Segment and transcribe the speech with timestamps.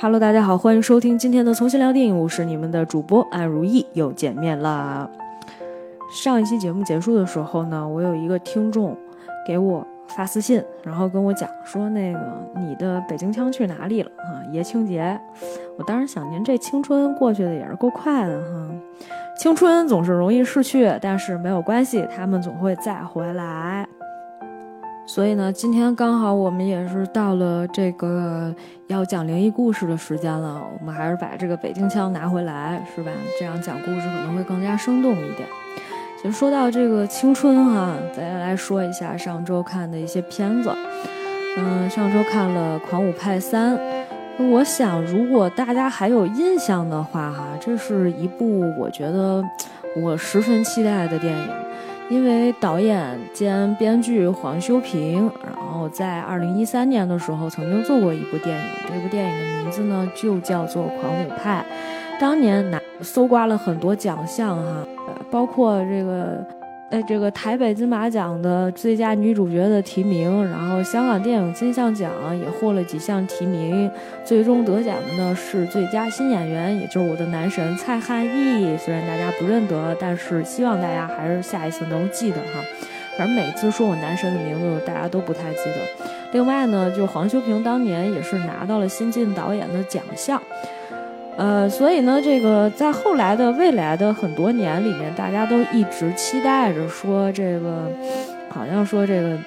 [0.00, 5.10] Hello，大家好，欢迎收听今天的重新聊电影，我是你们的主播安如意，又见面啦。
[6.08, 8.96] 上一期节目结束的时候呢，我有一个听众
[9.44, 12.20] 给我发私信，然后跟我讲说，那个
[12.54, 14.38] 你的北京腔去哪里了啊？
[14.52, 15.20] 爷青节，
[15.76, 18.70] 我当时想，您这青春过去的也是够快的哈。
[19.36, 23.87] 青春总是容易逝去，但是没有关系，他们总会再回来。
[25.18, 28.54] 所以呢，今天刚好我们也是到了这个
[28.86, 33.10] 要讲灵异故事的时间了，我们还是把这个北京腔拿回来，是吧？
[33.36, 35.48] 这样讲故事可能会更加生动一点。
[36.22, 40.72] 就说到这个青春哈，咱来说一下上周看的一些片子。
[41.56, 43.76] 嗯，上周看了《狂舞派三》，
[44.52, 49.42] 我想如果大家还有印象的话哈，这是一部我觉得
[50.00, 51.67] 我十分期待的电影。
[52.10, 61.64] 因为导演兼编剧黄修平，然后在二零一三年的时候曾经做过一部电影，这部电影的名字呢就叫做《狂舞派》，
[62.20, 64.86] 当年拿搜刮了很多奖项哈，
[65.30, 66.44] 包括这个。
[66.90, 73.90] 在这个台北金马奖的最佳女主角的提名，然后香港电影金像奖也获了几项提名，
[74.24, 78.74] 最终得奖的呢是最佳新演员，也就是我的男神蔡汉义。
[78.78, 82.64] 虽然大家不认得，但是希望大家还是下一次能记得哈。
[83.18, 86.06] 反正每次说我男神的名字，大家都不太记得。
[86.32, 90.40] 另外呢，就黄修平当年也是拿到了新晋导演的奖项。
[91.38, 97.88] 呃，所以呢，这个在后来的未来的很多年里面，大家都一直期待着说这个，
[98.50, 99.38] 好像说这个，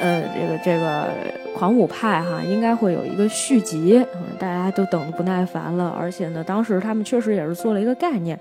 [0.00, 1.10] 呃，这个这个
[1.54, 4.02] 狂舞派哈，应该会有一个续集，
[4.38, 5.94] 大家都等的不耐烦了。
[6.00, 8.40] 而且呢，当时他们确实也是做了一个概念，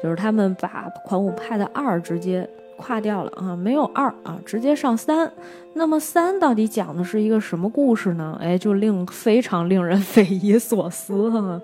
[0.00, 2.48] 就是他们把狂舞派的二直接。
[2.78, 5.30] 跨掉了啊，没有二啊，直接上三。
[5.74, 8.38] 那么三到底讲的是一个什么故事呢？
[8.40, 11.60] 哎，就令非常令人匪夷所思哈。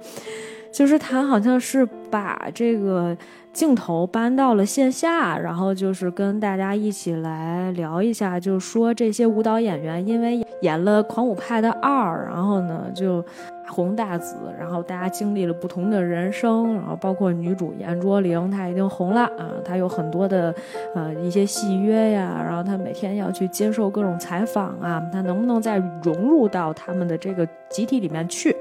[0.74, 3.16] 就是他好像是把这个
[3.52, 13.28] 镜头搬到了线下，然后就是跟大家一起来聊一下，就说这些舞蹈演员因为演了《狂舞派》的二，然后呢就大。
[13.74, 20.54] 红大紫，然后大家经历了不同的人生，然后包括女主严卓玲，她已经红了啊，她有很多的
[20.94, 28.54] 呃一些戏约呀，然后她每天要去接受各种采访啊，她能不能再融入到他们的这个集体里面去？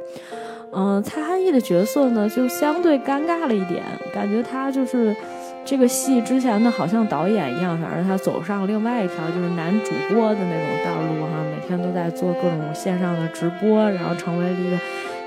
[0.76, 5.16] 嗯，蔡汉义的角色呢就相对尴尬了一点，感觉他就是
[5.64, 11.44] 这个戏之前呢好像导演一样，反正他走上另外一条就是男主播的那种道路哈。
[11.52, 14.78] 每天都在做各种线上的直播，然后成为了一个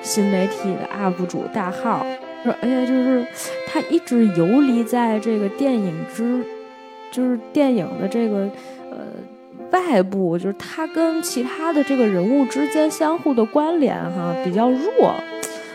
[0.02, 2.04] 新媒体的 UP 主大号。
[2.44, 3.26] 说，哎呀，就是
[3.66, 6.44] 他一直游离在这个电影之，
[7.10, 8.48] 就是电影的这个
[8.90, 8.98] 呃
[9.72, 15.14] 外部，就是他跟其他的这个人物之间相互的关联哈比较弱。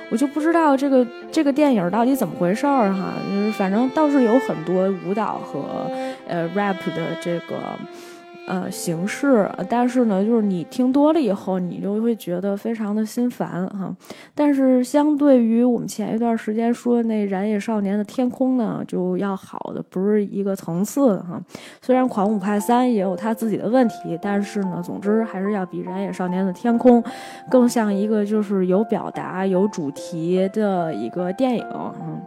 [0.10, 3.14] 我就不知道这个这个电影到底怎么回事儿哈。
[3.30, 5.90] 就是反正倒是有很多舞蹈和
[6.28, 7.56] 呃 rap 的这个。
[8.52, 13.96] 呃，形式，但是呢，就是你听多了以后，你就会觉得非常的心烦哈。
[14.36, 21.42] 但是相对于我们前一段时间说那《燃野少年的天空》呢，就要好的不是一个层次哈。
[21.82, 27.02] 虽然《狂舞派三》也有他自己的问题，但是呢，总之还是要比《燃野少年的天空》
[27.50, 31.66] 更像一个就是有表达、有主题的一个电影。
[31.74, 32.22] 嗯。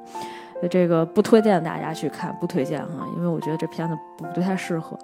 [0.71, 3.97] 这个不推荐大家去看，不推荐哈，因为我觉得这片子
[4.35, 4.99] 不太适合。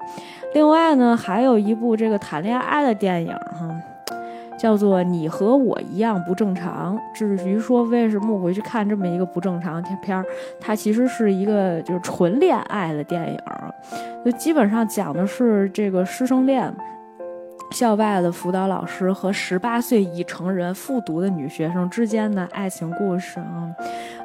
[0.54, 3.68] 另外呢，还有一部这个谈恋爱的电影哈，
[4.58, 6.96] 叫做《你和我一样不正常》。
[7.12, 10.24] 至于说为什么我会去看这么一个不正常的片儿，
[10.58, 13.38] 它其实是一个就是纯恋爱的电影，
[14.24, 16.74] 就基本上讲的是这个师生恋。
[17.70, 23.74] 校外的辅导老师和十八岁已成人复读的女学生之间的爱情故事啊，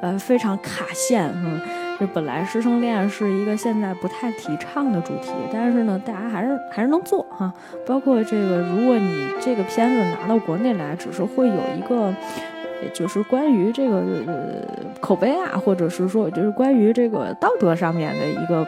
[0.02, 1.32] 呃，非常卡线。
[1.36, 1.60] 嗯，
[2.00, 7.54] 这本来师生恋是一个现在不太提倡的主题，但是呢，大家还是还是能做哈。
[7.86, 12.14] 包括这个，如果你这个片子拿到国内来，只是会有一个，
[12.94, 13.98] 就是关于这个
[14.28, 14.66] 呃
[15.00, 18.68] 口碑啊，或者是说就是关于这个道德上面的一个。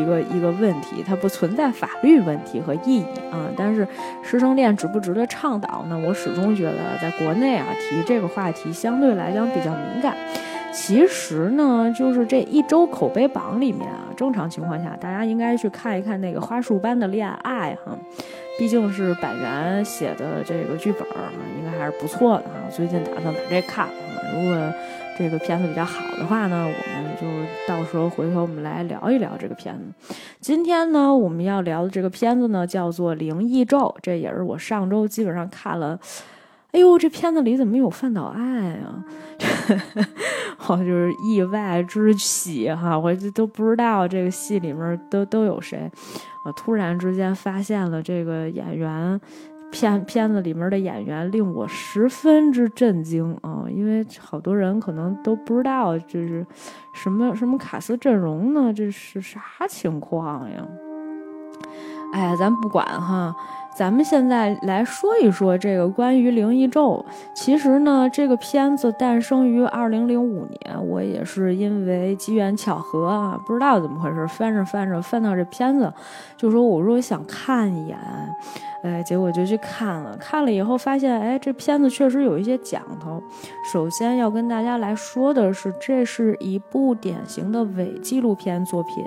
[0.00, 3.46] 一个一个问题，它不存在法律问题和意义啊。
[3.56, 3.86] 但是
[4.22, 5.98] 师生恋值不值得倡导呢？
[6.06, 10.14] 我始终觉得，在国内啊，提这个话题相对来讲比较敏感。
[10.72, 17.96] 其实呢，就是这一周口碑榜里面啊，正常情况下，大家应该去看一看那个花束般的恋爱哈，
[18.58, 22.70] 毕竟是板垣写的这个剧本啊，应该还是不错的哈。
[22.70, 23.88] 最近打算把这看，
[24.34, 24.72] 如果。
[25.18, 27.26] 这个片子比较好的话呢，我们就
[27.66, 30.14] 到时候回头我们来聊一聊这个片子。
[30.40, 35.98] 今天呢，我们要聊的这个片子呢，叫做《灵异咒》，这也是我上周基本上看了，
[36.72, 39.02] 哎呦，这片子里怎么有范岛爱啊？
[40.68, 45.90] 我就是意外之喜哈，我这都不知道这个戏里面都都有谁。
[46.44, 49.18] 我突然之间发现了这个演员。
[49.70, 56.46] 片片子里面的演员令我十分之震惊啊，因为好多人可能都不知道这是
[56.94, 60.66] 什么什么卡斯阵容呢，这是啥情况呀？
[62.12, 63.34] 哎呀，咱不管哈。
[63.76, 67.04] 咱们现在来说一说这个关于《灵异咒》。
[67.34, 75.92] 其实呢，这个片子诞生于二零零五年，我也是因为机缘巧合啊，不知道怎么回事，翻着翻着翻到这片子，
[76.38, 77.98] 就说我说想看一眼，
[78.82, 80.16] 哎，结果就去看了。
[80.18, 83.22] 看了以后发现，哎，这片子确实有一些讲头。
[83.70, 89.04] 首先要跟大家来说的是，这是一部典型的伪纪录片作品。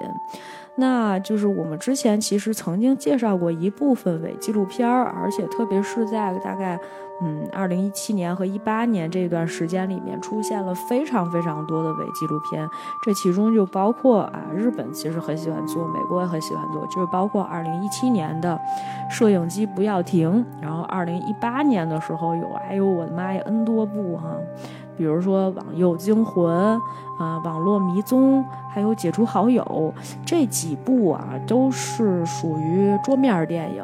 [0.79, 6.79] 那就是我们之前其实曾经介绍过一部分伪纪录片儿，而且特别是在大概
[7.21, 12.67] 嗯二零一七年和一八年这段时间里面，出现了非常非常多的伪纪录片。
[13.03, 18.59] 这其中就包括啊，日本其实很喜欢做，美国也很喜欢做，就是包括二零一七年的
[19.13, 24.35] 《摄影机不要停》，然后二零一八年的时候有，哎呦我的妈呀，N 多部哈。
[24.97, 26.53] 比如说《网友惊魂》
[27.19, 29.63] 啊，《网络迷踪》，还有《解除好友》
[30.25, 33.81] 这几部啊，都是属于桌面电影。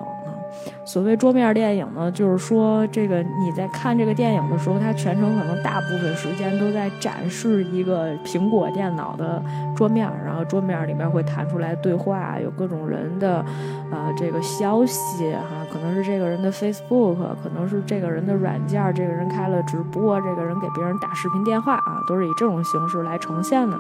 [0.86, 9.42] 所谓桌面电影呢，就是说这个你在看这个电影的时候，它全程可能大部分时间都在展示一个苹果电脑的
[9.75, 13.44] 桌面，然后桌面里面会弹出来对话，有各种人的
[13.92, 23.78] 呃这个消息哈，可能是这个人的 Facebook，可能是这个人的软件，这个人开了直播，这个人给别人打视频电话啊，都是以这种形式来呈现的。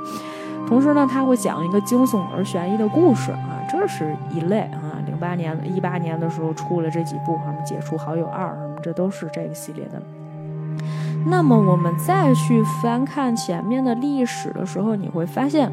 [0.67, 4.94] 同时呢，他会讲一个惊悚而悬疑的故事啊，这是一类啊。
[5.15, 10.01] 零八年、一八年的时候出了这几部，什么《解除好友二》什么，这都是这个系列的。
[11.25, 15.71] 那么我们再去翻看前面的历史的时候，你会发现，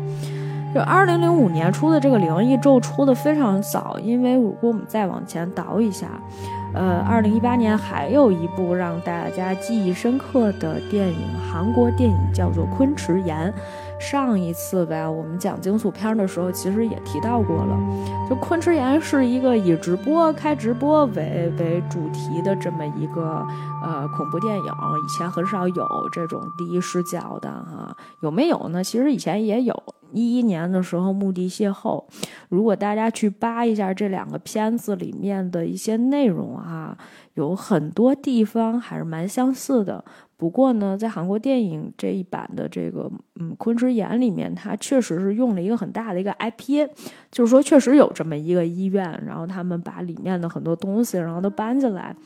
[0.72, 6.06] 就二零零五年出的这个《灵异咒》出的非常早，因为如果我们再往前倒一下，
[6.72, 13.52] 呃，二零一八年还有一部让大家记忆深刻的电影，韩国电影叫做《昆池岩》。
[14.02, 17.78] 上一次呗，我们讲惊悚片的时候，其实也提到过了。
[18.28, 23.46] 就《昆池岩》是一个以直播开直播为为主题的这么一个
[23.82, 28.82] 呃恐怖电影，以前很少有这种第一视角的哈，有没有呢？
[28.82, 32.04] 其实以前也有，一一年的时候《墓地邂逅》，
[32.48, 36.98] 如果大家去扒一下这两个片子里面的一些内容啊，
[37.34, 40.04] 有很多地方还是蛮相似的。
[40.42, 46.84] 不过呢，在韩国电影这一版的这个嗯《昆池岩》里面，它确实是用了一个很大的一个 IP，
[47.30, 52.16] 就是说确实有这么一个医院，然后他们把里面的很多东西然后都搬进来，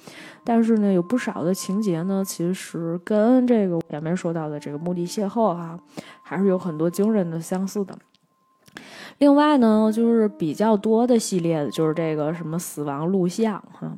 [0.43, 5.79] 但是呢，有不少的情节呢，其实跟这个前面说到的这个墓地邂逅哈，
[6.23, 7.95] 还是有很多惊人的相似的。
[9.19, 13.95] 另外呢，就是比较多的系列的就是这个什么死亡录像哈。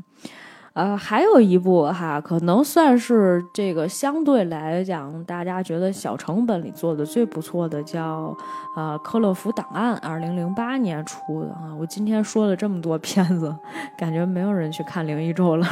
[0.78, 8.32] 呃，还有一部哈，可能算是这个相对来讲，大家觉得小成本里做的最不错的，叫
[8.76, 11.74] 呃《克洛弗档案》，二零零八年出的啊。
[11.80, 13.52] 我今天说了这么多片子，
[13.98, 15.66] 感觉没有人去看《灵异咒》了，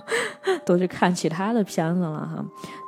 [0.64, 2.42] 都去看其他的片子了哈。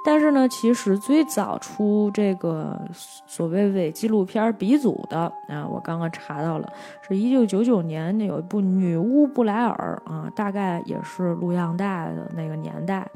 [0.04, 2.80] 但是呢，其实最早出这个
[3.26, 13.06] 所谓伪纪录片鼻祖的啊，我刚刚查到了，是一九九九年那有一部《女巫布莱尔》啊，大概也是录像带的那个年代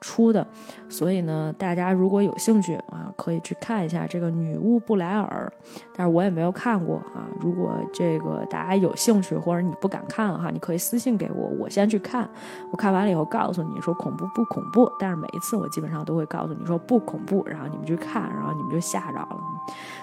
[0.00, 0.46] 出的，
[0.88, 5.52] 所以呢，大家如果有兴趣啊，可以去看一下这个《女巫布莱尔》，
[5.96, 7.26] 但是我也没有看过啊。
[7.40, 12.28] 如果这个大家有兴趣或者你不敢看哈，你可以私信给我，我先去看，
[12.70, 14.90] 我看完了以后告诉你说恐怖不恐怖。
[14.98, 16.46] 但是每一次我基本上都会告。
[16.46, 19.38] 诉你说不恐怖，然后你们去看，然后你们就吓着了。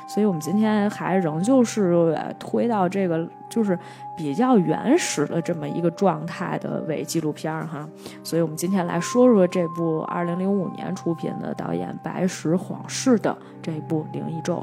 [0.08, 3.78] 所以，我们今天还仍旧是推到这个就是
[4.18, 7.88] 比较原始的这么一个状态的伪纪录片儿哈。
[8.24, 14.58] 所以我们今天来说说这部二零零五年出品的导演白石晃士的这部《灵异咒》。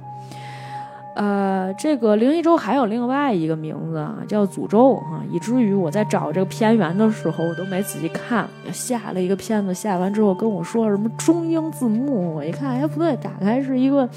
[1.21, 14.09] 呃，这个灵异周还有另外一个名字啊，叫诅咒哈，以至于我在找这个片源的时候，我都没仔细看，下了一个片子，下完之后跟我说什么中英字幕，我一看，哎，不对，打开是一个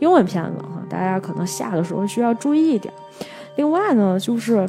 [0.00, 2.92] 英文片子哈，大家可能下的时候需要注意一点。
[3.54, 4.68] 另外呢，就是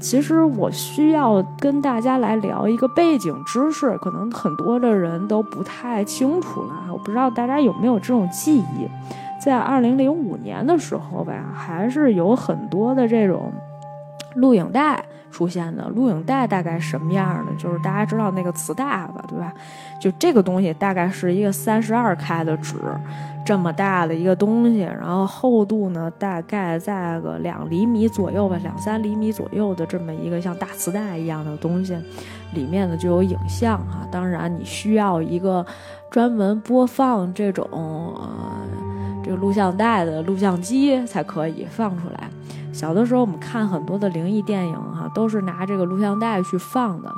[0.00, 8.88] 其实我需要跟大家来聊一个背景知识，可能很多的人都不太清楚了，我不知道大家有没有这种记忆。
[9.40, 13.50] 在二零零五年的时候吧，还是有很多的这种
[14.34, 15.88] 录影带出现的。
[15.88, 17.52] 录影带大概什么样的？
[17.56, 19.52] 就是大家知道那个磁带吧，对吧？
[20.00, 22.76] 就这个东西大概是一个三十二开的纸，
[23.44, 31.96] 这么大的一个东西，然后厚度呢大概在个两厘米左右吧，两三厘米左右的这么一个像大磁带一样的东西，
[32.54, 34.06] 里面呢就有影像哈。
[34.10, 35.64] 当然你需要一个
[36.10, 38.68] 专门播放这种呃
[39.22, 42.28] 这个录像带的录像机才可以放出来。
[42.72, 47.12] 小的时候我们看很多的灵异电影哈，都是拿这个录像带去放的。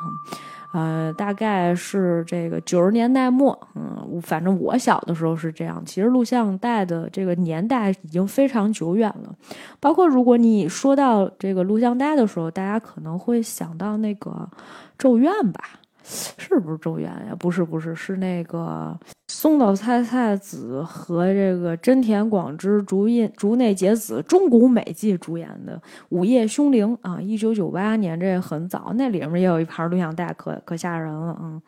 [0.73, 5.83] 呃，大概是这个九十年代末，嗯，反正我小的时候是这样。
[5.85, 9.35] 其实录像带的这个年代已经非常久远了，
[9.79, 14.31] 包括如果你说到这个录像带的时候，大家可能会想到那个
[14.97, 15.63] 《咒怨》吧。
[16.05, 17.35] 是不是周元呀？
[17.39, 25.77] 不是，不是，是那个松岛菜菜子和这个真田广之、竹印竹内结子、中谷美纪主演的
[26.11, 31.61] 《午夜凶铃》啊，一九九八年，这很早，那里面也有一盘录像带，可可吓人了啊。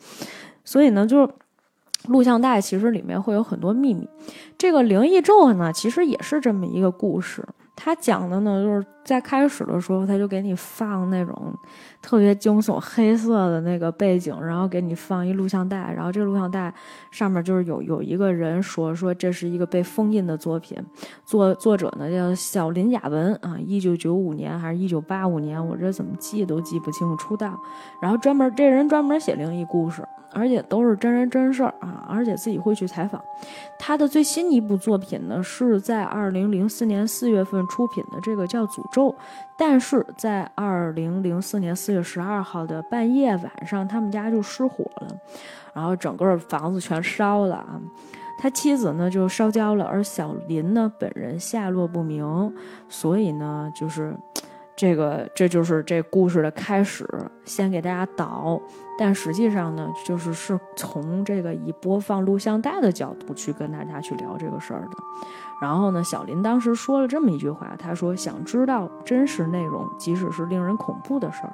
[0.64, 1.28] 所以呢，就是
[2.08, 4.08] 录像带其实里面会有很多秘密。
[4.58, 7.44] 这个灵异咒呢，其实也是这么一个故事。
[7.76, 11.52] 他讲的呢，就是在开始的时候，他就给你放那种
[12.00, 16.72] 特别惊悚、黑色的那个背景，然后给你放一录像带，然后这个录像带
[17.10, 20.78] 上面就是有有一个人说说这是一个被封印的作品，
[21.24, 27.60] 作作者呢叫小林雅文啊，一九九五年还是一九八五年，我这怎么记都记不清楚出道，
[28.00, 30.02] 然后专门这人专门写灵异故事。
[30.34, 32.04] 而且都是真人真事儿啊！
[32.08, 33.22] 而且自己会去采访。
[33.78, 39.10] 他的最新一部作品呢，是在二零零四年四月份出品的，这个叫《诅咒》。
[39.56, 45.08] 但是在二零零四年四月十二号的半夜晚上，他们家就失火了，
[45.72, 47.80] 然后整个房子全烧了啊！
[48.38, 52.52] 他妻子呢就烧焦了，而小林呢本人下落不明，
[52.88, 54.14] 所以呢就是。
[54.76, 57.08] 这个这就是这故事的开始，
[57.44, 58.60] 先给大家导，
[58.98, 64.96] 但实际上呢，就是是从这个以播放录像带的角度去跟大家去聊这个事儿的。
[65.60, 71.52] 然后呢，小林当时说了这么一句话，他说：“想知道真实内容，即使是令人恐怖的事儿。”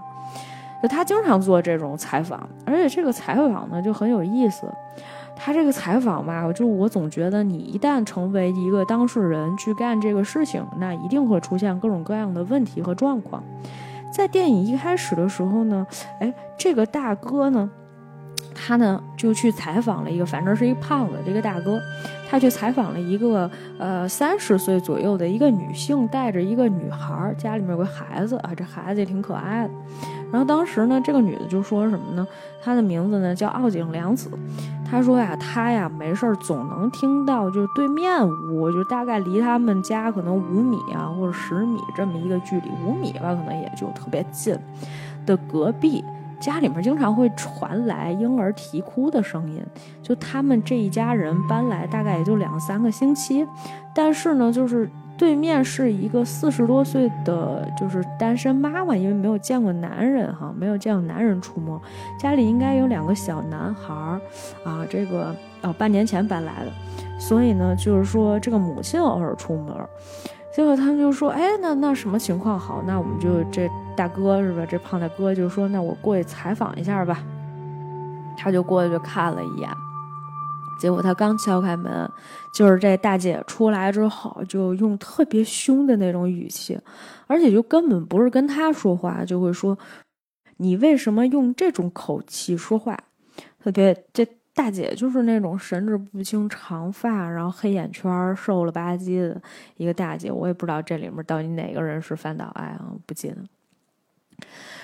[0.82, 4.66] 就他经常做这种采访，而且这个采访呢就很有意思。
[5.37, 13.42] 他这个采访吧，就我总觉得你一旦成为一个当事人去干这个事情，那一定会出现各种各样的问题和状况。
[14.11, 15.87] 在电影一开始的时候呢，
[16.21, 17.71] 哎，这个大哥呢，
[18.55, 21.81] 他呢就去采访了一个，反正是一胖子，这个大哥，
[22.29, 29.71] 他去采访了一个呃三十岁左右的一个女性，带着一个女孩，家里面有个孩子啊，这孩子也挺可爱的。
[30.30, 32.26] 然后当时呢，这个女的就说什么呢？
[32.62, 34.30] 她的名字呢叫奥井良子。
[34.88, 44.56] 她说呀，她呀没事儿，总能听到，就是对面屋，就大概离他们家可能五米啊，或者十米这么一个距离，五米吧，可能也就特别近
[45.26, 46.04] 的隔壁
[46.40, 49.60] 家里面，经常会传来婴儿啼哭的声音。
[50.02, 53.46] 就他们这一家人搬来大概也就两三个星期，
[53.94, 54.88] 但是呢，就是。
[55.20, 61.78] 对面是一个四十多岁的，就是单身妈妈，因为没有见过男人哈，没有见过男人出没，
[62.18, 64.18] 家里应该有两个小男孩儿
[64.64, 66.72] 啊，这个哦半年前搬来的，
[67.18, 69.76] 所以呢，就是说这个母亲偶尔出门，
[70.56, 72.82] 结果他们就说，哎，那那什么情况好？
[72.86, 74.64] 那我们就这大哥是吧？
[74.66, 77.18] 这胖大哥就说，那我过去采访一下吧，
[78.38, 79.68] 他就过去看了一眼。
[80.80, 82.10] 结果他刚敲开门，
[82.54, 86.80] 就是这大姐出来之后，就用特别凶的那种语气，
[87.26, 89.78] 而且就根本不是跟他说话，就会说
[90.56, 92.99] ：“你为什么用这种口气说话？”
[93.62, 99.40] 特别这大姐就是那种神志不清、长发，然后黑眼圈、瘦了吧唧的
[99.76, 103.37] 一个大姐，我也不知道这里面到底哪个人是范岛爱啊，不记得。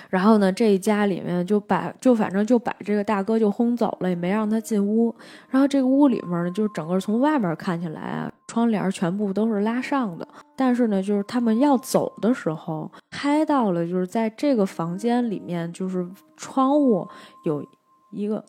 [0.09, 5.13] 然后呢，这一家里面就把就反正就把这个大哥就轰走了，也没让他进屋。
[5.49, 10.27] 然后这个屋里面呢，就是整个从外面看起来啊，窗帘全部都是拉上的。
[10.55, 17.07] 但是呢，就是他们要走的时候，拍到了就是在这个房间里面，就是窗户
[17.43, 17.65] 有
[18.11, 18.43] 一个，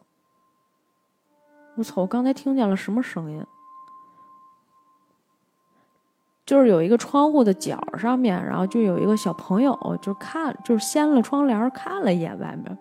[1.77, 2.03] 我操！
[2.03, 3.45] 我刚才听见了什么声音？
[6.49, 12.79] 就是有一个窗户的角上面，然后就有一个小朋友，就看，就是掀了窗帘看了一眼外面，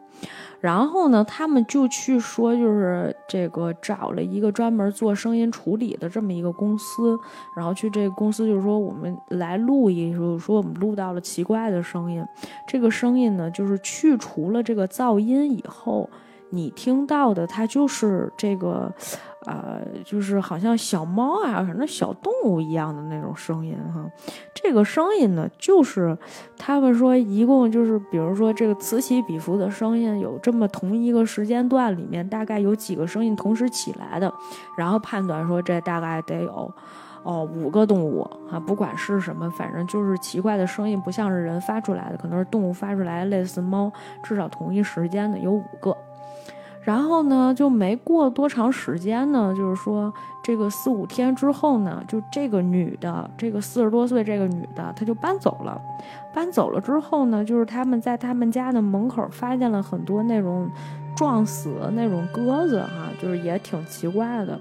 [0.61, 7.19] 然后呢，他们就去说，就是这个找了一个专门做声音处理的这么一个公司，
[7.57, 12.25] 然后去这个公司就是说我们来录一，就是说我们录到了奇怪的声音，
[12.65, 16.09] 这个声音呢，就是去除了这个噪音以后，
[16.51, 18.89] 你听到的它就是这个。
[19.47, 24.05] 呃，就是好像小猫啊，反正小动物一样的那种声音哈。
[24.53, 26.17] 这个声音呢，就是
[26.57, 34.29] 他们说一共就是，比如说这个此起彼伏的声音，有这么同一个时间段里面，大概有几个声音同时起来的，
[34.77, 36.69] 然后判断说这大概得有
[37.23, 43.89] 哦五个动物啊，不管是什么，反正就是奇怪的声音，不像是人发出来的，可能是动物发出来，类似猫，
[44.21, 45.95] 至少同一时间的有五个。
[46.87, 55.81] 然后呢，就没过多长时间呢，就是说这个四五天之后呢，就这个女的，这个四十多岁这个女的，她就搬走了。
[56.33, 60.69] 搬走了之后呢，就是他们在他们家的门口发现了很多那种
[61.13, 64.57] 撞死的那种鸽子，哈，就是也挺奇怪的。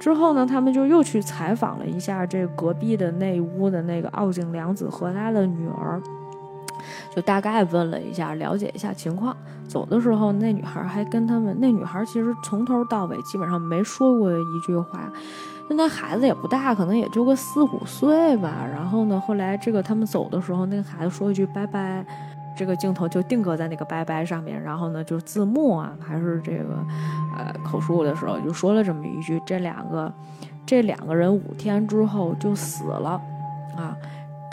[0.00, 6.00] 之后呢，他们就又去采访了一下这隔壁的那屋的那个奥井良子和他的女儿。
[7.14, 9.36] 就大概问了一下，了解一下情况。
[9.66, 15.10] 走的时候，那女孩还跟他们，那女孩其实从头到尾基本上没说过一句话。
[15.68, 18.64] 那孩子也不大，可能也就个四五岁吧。
[18.72, 22.06] 然后呢，后来这个他们走的时候，那个孩子说一句拜拜，
[22.56, 24.62] 这个镜头就定格在那个拜拜上面。
[24.62, 26.76] 然后呢，就字幕啊，还是这个
[27.36, 30.12] 呃口述的时候，就说了这么一句：这两个，
[30.64, 33.20] 这两个人五天之后就死了，
[33.76, 33.96] 啊。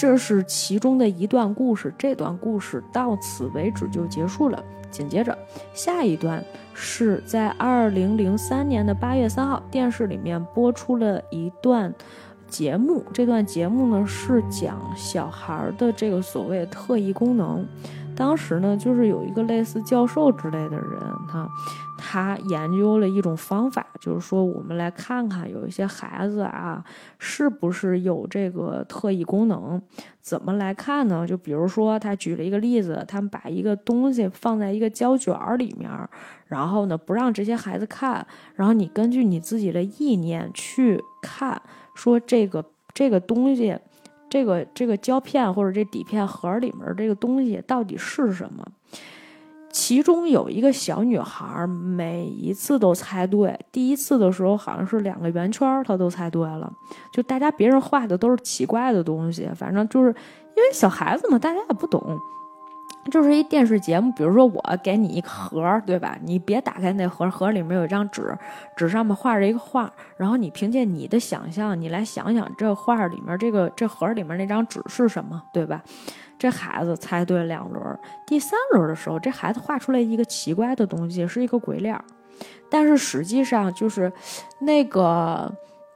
[0.03, 4.61] 这是其中的一段故事，这段故事到此为止就结束了。
[4.91, 5.37] 紧接着，
[5.73, 6.43] 下一段
[6.73, 11.95] 是在二零零三年的八月三号，电视里面播出了一段
[12.49, 13.01] 节目。
[13.13, 17.65] 这段节目呢是讲小孩的这个所谓特异功能。
[18.13, 21.47] 当时呢，就是有一个类似教授之类的人，哈。
[22.05, 26.83] 他研究了一种方法，就是说，我们来看看有一些孩子啊，
[27.17, 29.81] 是不是有这个特异功能？
[30.19, 31.25] 怎么来看呢？
[31.25, 35.89] 就比如说，他举了一个例子，他们把一个东西放在一个胶卷里面，
[36.47, 41.61] 然后呢，不让这些孩子看，然后你根据你自己的意念去看，
[41.95, 43.79] 说这个这个东西，
[44.29, 48.67] 这个这个胶片或者这底片盒里面这个东西到底是什么？
[49.73, 53.59] 其中有一个小女孩，每一次都猜对。
[53.71, 56.71] 第一次的时候好像是两个圆圈，她都猜对了。
[57.11, 62.01] 就大家别人画的都是奇怪的东西，反正就是因为小孩子嘛，大家也不懂。
[63.11, 66.17] 就是一电视节目，比如说我给你一盒，对吧？
[66.23, 68.35] 你别打开那盒，盒里面有一张纸，
[68.77, 75.83] 纸上面画着一个画，然后你凭借你的想象，你来想想这画里面这个这盒里面那张纸是什么，对吧？
[76.39, 81.97] 这孩子猜对两轮，第三轮的时候，这孩子画出来一个奇怪的东西，是一个鬼脸。
[82.69, 84.11] 但是实际上就是
[84.61, 85.49] 那个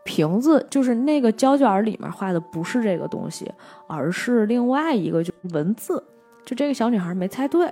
[0.03, 3.51] 瓶子，就是那个胶卷里面画的不是这个东西，
[3.87, 6.03] 而是另外一个，就是文字。
[6.47, 7.69] 就这个小女孩没猜对，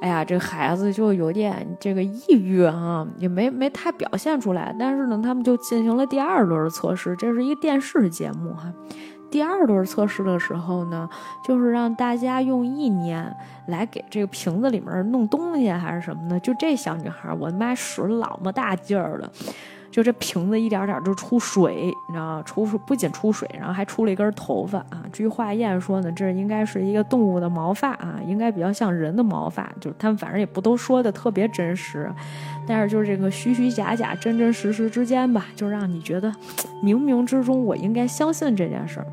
[0.00, 4.74] 哎呀，这孩子就有点这个抑郁啊，也没没太表现出来。
[4.76, 8.72] 但是呢，他们就进行了第二轮测试，这是一个电视节目哈。
[9.30, 11.08] 第二轮测试的时候呢，
[11.44, 13.32] 就是让大家用意念
[13.68, 16.40] 来给这个瓶子里面弄东西，还是什么呢？
[16.40, 19.30] 就这小女孩，我妈使老么大劲儿了，
[19.96, 22.42] 就这瓶子一点点就出水，你知道吗？
[22.44, 25.02] 出不仅出水，然后还出了一根头发啊。
[25.10, 29.72] 据化验说呢，这应该是一个动物的毛发啊，应该比较像人的毛发。
[29.80, 32.12] 就是他们反正也不都说的特别真实，
[32.66, 36.30] 但是就是这个虚虚假假、真真实实之间吧，就让你觉得
[36.84, 39.06] 冥冥之中我应该相信这件事儿。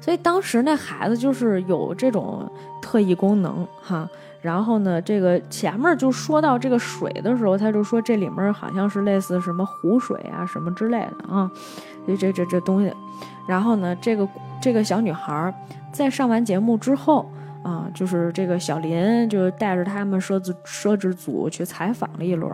[0.00, 2.48] 所以当时那孩子就是有这种
[2.80, 4.08] 特异功能哈，
[4.42, 11.50] 然后呢，这个前面就说到这个水的时候，他就说这里面好像是类似什么湖水啊什么之类的啊，
[12.06, 12.92] 这这这这东西，
[13.46, 14.26] 然后呢，这个
[14.60, 15.54] 这个小女孩
[15.92, 17.30] 在上完节目之后
[17.62, 22.50] 啊，就是这个小林就带着他们摄制摄制组去采访了一轮，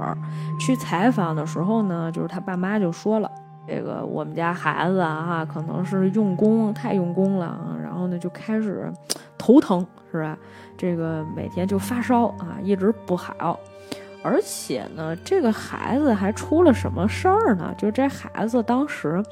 [0.58, 3.30] 去采访的时候呢，就是他爸妈就说了。
[3.66, 8.92] 这个我们家孩子啊，可能是用功太用功了啊，然后呢就开始
[9.36, 10.38] 头疼，是吧？
[10.76, 13.58] 这个每天就发烧啊，一直不好，
[14.22, 17.74] 而且呢，这个孩子还出了什么事儿呢？
[17.76, 19.22] 就这孩子当时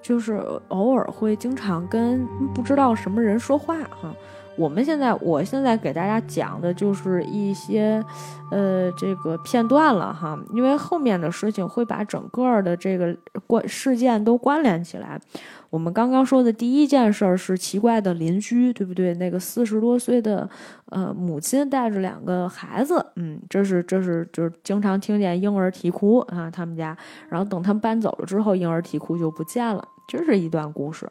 [0.00, 4.14] 就是偶尔会经常跟不知道什么人说话哈。
[4.56, 8.02] 我们现在，我现在给大家讲的就是一些，
[8.50, 13.14] 呃，这个片段了哈，因为后面的事情会把整个的这个
[13.46, 15.20] 关事件都关联起来。
[15.68, 19.12] 我们刚刚说的第一件事是奇怪的邻居，对不对？
[19.14, 20.48] 那个四十多岁的
[20.90, 26.96] 呃母亲带着两个孩子，嗯，这是这是就是经常听见婴儿啼哭啊，他们家。
[27.28, 29.86] 然后等他们搬走了之后，婴儿啼哭就不见了。
[30.06, 31.10] 这是一段故事，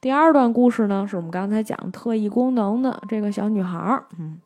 [0.00, 4.04] 第二段故事呢，是我们刚才讲特异功能的这个小女孩儿。
[4.18, 4.40] 嗯，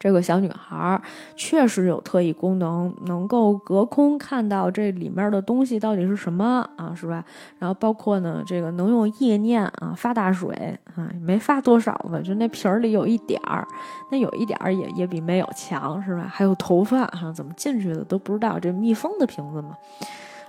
[0.00, 1.00] 这个小女孩儿
[1.36, 7.24] 确实有特异功能，能够隔空看到这里面的东西到底是什么啊，是吧？
[7.58, 13.64] 然后包括呢，这个能用意念啊发大水啊，没发多少吧，就那瓶儿里有一点儿，
[14.10, 16.26] 那有一点儿也也比没有强，是吧？
[16.28, 19.76] 还有头发哈，怎么进去的都不知道，这密封的瓶子嘛。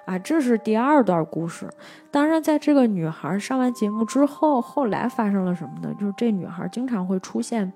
[0.05, 1.69] 啊，这是第二段故事。
[2.09, 5.93] 当然，在这个女孩上完节目之后，后来发生了什么呢？
[5.99, 7.71] 就是这女孩经常会出现，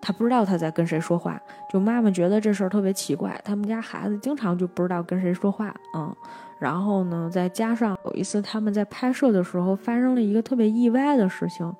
[0.00, 1.40] 她不知道她在跟谁说话。
[1.70, 5.74] 就妈妈觉得这事儿特别奇怪，他们家孩子经常就不知道跟谁说话。
[5.96, 6.14] 嗯，
[6.58, 11.74] 然后呢，再加上有一次他们在拍摄的时候发生了一个特别意外的事情，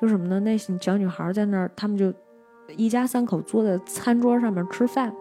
[0.00, 0.40] 就什么呢？
[0.40, 2.12] 那小女孩在那儿，他们就。
[2.76, 5.12] 一家三口坐在餐桌上面吃饭，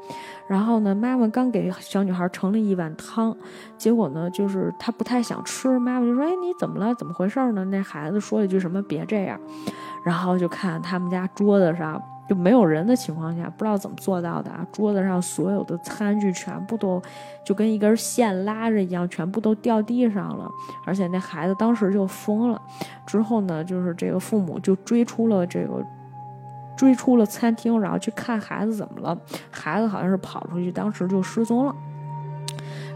[0.48, 3.36] 然后呢，妈妈刚给小女孩盛了一碗汤，
[3.78, 6.94] 结果呢，就是她不太想吃，妈妈就说：“哎，你怎么了？
[6.96, 9.40] 怎么回事呢？”那孩子说了一句什么：“别这样。”
[10.04, 17.02] 然后就看他们家桌子上就没有人的情况下，不知道怎么做到的啊，桌子上所有的餐具全部都
[17.46, 20.50] 就跟一根线拉着一样，全部都掉地上了，
[20.86, 22.62] 而且那孩子当时就疯了。
[23.06, 25.82] 之后呢，就是这个父母就追出了这个。
[26.78, 29.18] 追出了餐厅，然后去看孩子怎么了。
[29.52, 31.76] 孩子好像是跑出去，当时就失踪了。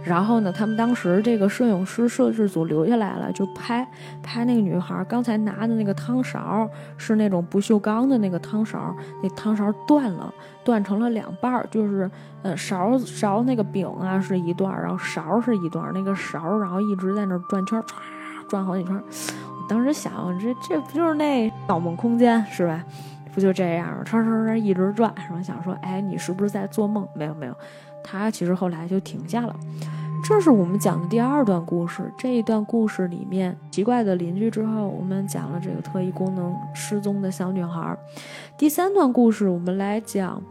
[0.04, 3.88] 然后呢，他们当时这个摄影师摄制组留下来了，就拍
[4.24, 6.67] 拍那个女孩刚才拿的那个汤勺
[6.98, 12.10] 是那种不锈钢的那个汤勺，那汤勺断了，断成了两半儿，就是
[12.41, 17.94] 呃勺勺那个柄啊是一段，然后勺是一段，那个勺然后一直在那转圈，唰
[18.50, 18.96] 转好几圈。
[18.96, 22.84] 我当时想，这这不就是那《盗梦空间》是吧？
[23.34, 25.41] 不就这样，唰唰唰一直转，然后？
[25.41, 27.08] 想说，哎，你是不是在做梦？
[27.15, 27.56] 没有，没有。
[28.04, 29.56] 他其实后来就停下了。
[30.24, 32.12] 这是我们讲的第二段故事。
[32.17, 37.98] 这一段故事里面，奇怪的邻居之后，我们讲了这个特异功能失踪的小女孩。
[38.58, 40.41] 第三段故事，我们来讲。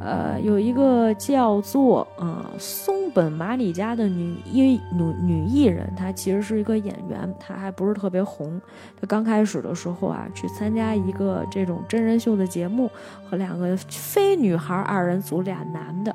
[0.00, 8.60] 呃，有一个叫做呃松本麻里家的女艺女女艺人，她其实是一个演员，她还不是特别红。
[9.00, 12.90] 她刚开始的时候啊，去参加一个这种真人秀的节目，
[13.24, 16.14] 和两个非女孩二人组俩男的，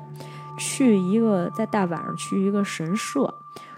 [0.58, 3.32] 去一个在大晚上去一个神社。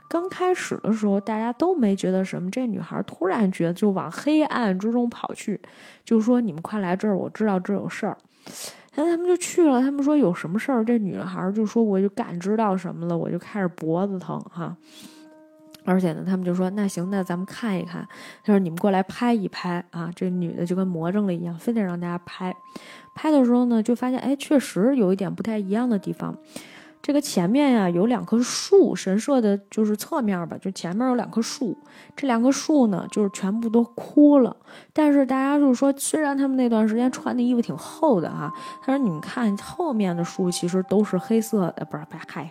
[0.08, 5.58] 刚开始的时候，大家都没觉得什么，这女孩突然觉得就往黑暗之中跑去，
[6.04, 8.18] 就说：“你们快来这儿，我知道这有事儿。”
[8.94, 10.84] 然后他们就去了，他们说有什么事儿？
[10.84, 14.76] 这女孩就说我就感知到什么了，我就开始脖子疼哈。
[15.84, 18.06] 而且呢，他们就说那行，那咱们看一看。
[18.44, 20.10] 他说你们过来拍一拍啊。
[20.14, 22.54] 这女的就跟魔怔了一样，非得让大家拍。
[23.14, 26.36] 拍的时候呢，就发现哎，确实有一点不太一样的地方。
[27.02, 31.76] 这个前面呀有两棵树，神社的就是侧面吧，就前面有两棵树。
[32.14, 34.56] 这两棵树呢，就是全部都枯了。
[34.92, 42.48] 但是大家就是说，虽然他们那段时间穿的衣服挺厚的哈，他说你们看后面的树其实都是黑色的，不是不是嗨，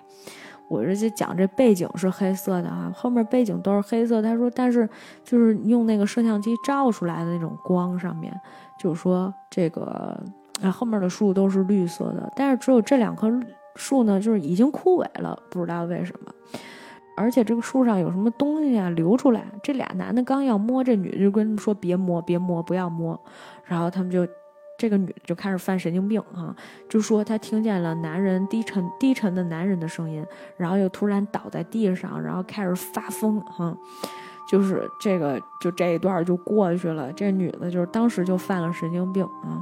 [0.67, 4.21] 我这就讲这背景是黑色的啊，后面背景都是黑色。
[4.21, 4.87] 他说，但是
[5.23, 8.37] 就是用那个摄像机照出来的那种光上面，
[8.77, 10.21] 就是说这个
[10.61, 13.31] 啊后面的树都是绿色的，但是只有这两棵。
[13.75, 16.31] 树呢，就是已经枯萎了，不知道为什么。
[17.17, 19.45] 而且这个树上有什么东西啊流出来？
[19.61, 23.19] 这俩男的刚要摸，这女的就跟他们说别摸，别摸，不要摸。
[23.65, 24.25] 然后他们就，
[24.77, 26.55] 这个女的就开始犯神经病啊，
[26.89, 30.25] 就说她听见了男人低沉低沉的男人的声音，
[30.57, 33.75] 然后又突然倒在地上，然后开始发疯哈。
[34.49, 37.11] 就是这个，就这一段就过去了。
[37.13, 39.61] 这女的就是当时就犯了神经病啊。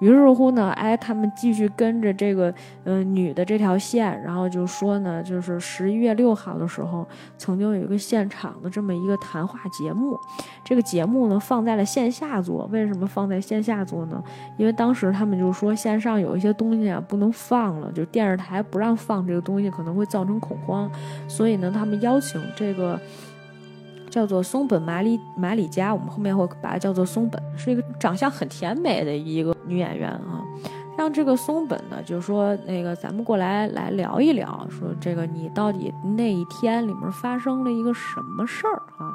[0.00, 2.52] 于是乎呢，哎，他们继续跟着这个，
[2.84, 7.06] 嗯，女的这条线，然后就说呢，就是十一月六号的时候，
[7.38, 10.18] 曾经有一个现场的这么一个谈话节目，
[10.64, 12.68] 这个节目呢放在了线下做。
[12.72, 14.22] 为什么放在线下做呢？
[14.58, 20.90] 因为当时他们就说线上有一些东西啊不能放了，就电视台不让放这个东西，可能会造成恐慌，
[21.26, 23.00] 所以呢，他们邀请这个。
[24.16, 30.40] 叫做松本麻里麻里佳，我们后面会把它叫做松本，是一个长相很甜美的一个女演员啊。
[30.96, 39.12] 让这个松本呢，就说那个咱们过来来聊一聊，说这个你到底那一天里面发生了一个什么事儿啊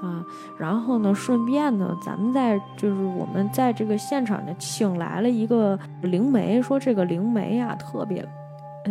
[0.00, 0.24] 啊？
[0.56, 8.24] 然后呢，顺便呢，咱们在就是我们在这个现场呢，请来了一个灵媒，说这个灵媒呀特别。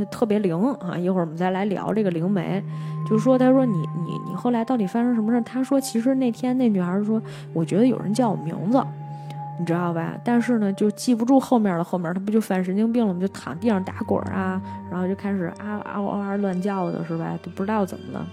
[0.06, 0.98] 特别灵啊！
[0.98, 2.64] 一会儿我们再来聊这个灵媒，
[3.10, 5.42] 就说他说你你你后来到底发生什么事？
[5.42, 7.22] 他说其实那天那女孩说，
[7.54, 8.84] 我觉得有人叫我名字，
[9.60, 10.14] 你知道吧？
[10.24, 13.20] 但是呢就记不住后面的，后面他不就犯神经病了吗？
[13.20, 17.38] 就躺地上打滚啊，然后就开始啊啊啊乱叫的是吧？
[17.42, 18.28] 都不知道怎么了，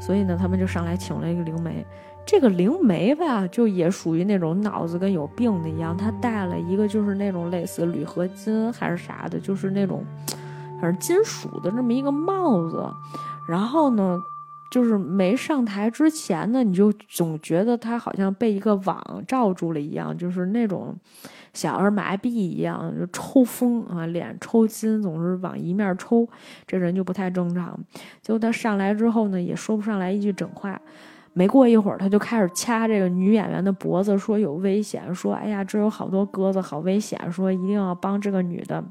[0.00, 1.84] 所以呢他们就上来请了一个灵媒。
[2.26, 10.04] 这个灵媒吧，就也属于那种脑子跟有病的一样，他带了一个就是那种类似铝合金还是啥的，就是那种
[10.80, 12.84] 反正金属的这么一个帽子。
[13.48, 14.18] 然后呢，
[14.70, 20.96] 就是没上台之前呢，你就总觉得他好像被一个网罩住了一样，就是那种
[21.52, 26.28] 小儿麻痹一样，就抽风啊，脸抽筋，总是往一面抽，
[26.66, 27.76] 这人就不太正常。
[28.22, 30.80] 结果他上来之后呢，也说不上来一句整话。
[31.32, 38.84] 没过一会儿，他就开始掐这个女演员的脖子，说有危险，说哎呀，这有好多鸽子，好危险，说一定要帮这个女的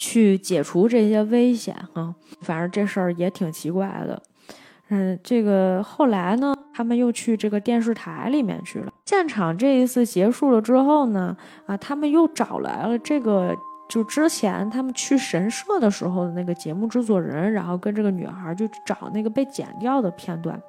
[0.00, 2.14] 去解除这些危险啊。
[2.40, 4.20] 反正这事儿也挺奇怪的。
[4.88, 8.92] 嗯，这个后来呢，他们又去这个电视台里面去了。
[9.04, 11.36] 现场这一次结束了之后呢，
[11.66, 13.54] 啊，他们又找来了这个。
[13.90, 20.62] 就之前他们去神社的时候的那个节目制作人，然后跟这个女孩就找那个被剪掉的片段，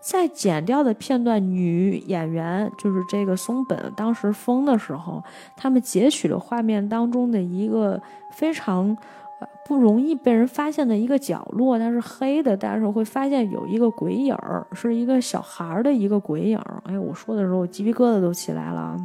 [0.00, 5.22] 在剪掉的片段，女演员就是这个松本当时疯的时候，
[5.56, 8.96] 他们截取了画面当中的一个非常
[9.64, 16.82] 不容易被人发现的一个角落，它是黑的，但是会发现有一个鬼影儿，是一个小孩儿的一个鬼影儿。
[16.86, 18.96] 哎，我说的时候我鸡皮疙瘩都起来了，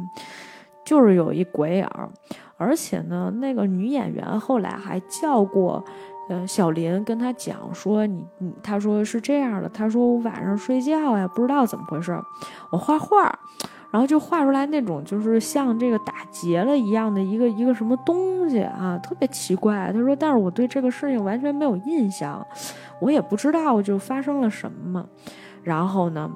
[0.84, 2.10] 就是有一鬼影儿。
[2.60, 5.82] 而且呢，那个女演员后来还叫过，
[6.28, 12.14] 呃，小林跟她讲说，你你，她说是这样的，她说我晚上睡觉呀，不知道怎么回事，
[12.70, 13.36] 我画画，
[13.90, 19.90] 然后就画出来那种就是像这个打结了一样的一个一个什么东西啊，特别奇怪。
[19.90, 22.46] 她说，但是我对这个事情完全没有印象，
[23.00, 25.06] 我也不知道就发生了什么。
[25.62, 26.30] 然后呢，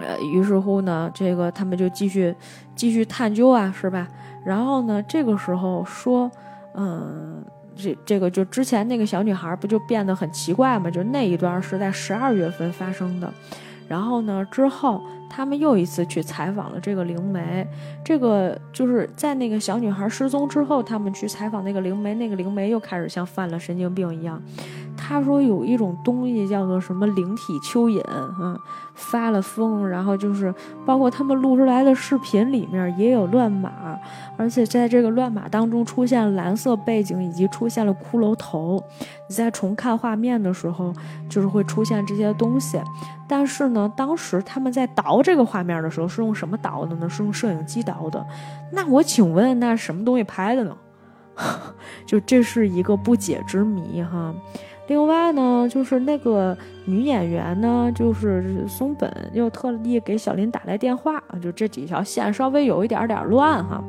[0.00, 2.34] 呃，于是乎呢，这个他们就继续
[2.74, 4.06] 继续探究啊，是吧？
[4.44, 5.02] 然后呢？
[5.02, 6.30] 这个时候说，
[6.74, 7.44] 嗯，
[7.76, 10.90] 这这个就之前那个小女孩不就变得很奇怪嘛？
[10.90, 13.30] 就那一段是在十二月份发生的。
[13.88, 17.66] 然后呢，之后他们又一次去采访了这个灵媒。
[18.04, 24.40] 这个就是在那个小女孩失踪之后，他们去采访那个灵媒，那个灵媒又开始像犯了神经病一样。
[24.96, 28.58] 他说有一种东西叫做什么灵体蚯蚓，啊，
[28.94, 30.52] 发了疯，然后就是
[30.84, 33.96] 包括他们录出来的视频里面也有乱码，
[34.36, 38.82] 而且在这个乱码当中出现蓝色背景以及出现了骷髅头。
[39.28, 40.92] 你在重看画面的时候，
[41.28, 42.80] 就是会出现这些东西。
[43.28, 47.08] 但是呢，当时他们在导这个画面的时候是用什么导的呢？
[47.08, 48.24] 是用摄影机导的。
[48.72, 50.76] 那我请问，那什么东西拍的呢？
[52.04, 54.34] 就这是一个不解之谜哈。
[54.88, 63.82] 另外呢，就是那个女演员呢，就是松本又特地给小林打来电话，就这几条线稍微有一点点乱哈。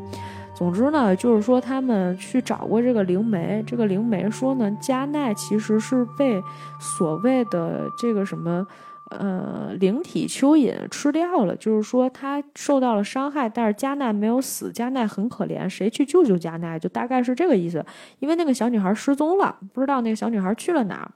[0.54, 6.44] 总之呢，就是说他们去找过这个灵媒，这个灵媒说呢，加奈其实是被
[6.80, 8.68] 所谓的这个什么。
[9.10, 16.78] 呃，灵体蚯蚓吃掉了，就是说他受到了伤害，但是加奈没有死，加奈很可怜，谁去救救加奈？
[16.78, 17.84] 就大概是这个意思。
[18.20, 21.12] 因为那个小女孩失踪了，不知道那个小女孩去了哪儿。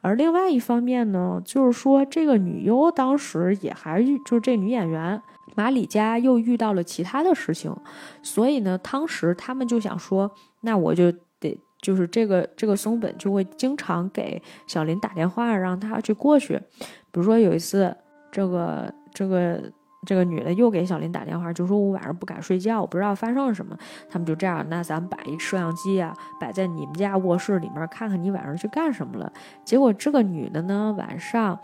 [0.00, 5.22] 而另外一方面呢，就是说这个女优当时也还就是这女演员
[5.54, 7.72] 马里加又遇到了其他的事情，
[8.22, 10.28] 所以呢，当时他们就想说，
[10.62, 16.60] 那我就得就是这个这个松本就会经常给小林打电话，让他去过去。
[17.16, 17.96] 比如说有一次，
[18.30, 19.58] 这个这个
[20.04, 23.74] 这个女的又给小林打电话，就说我晚上不敢睡觉，我不知道发生了什么。
[24.10, 29.32] 他们就这样，那咱们把一摄像机啊摆在你们家卧室里面，看看你晚上去干什么了。
[29.64, 31.58] 结果这个女的呢，晚上。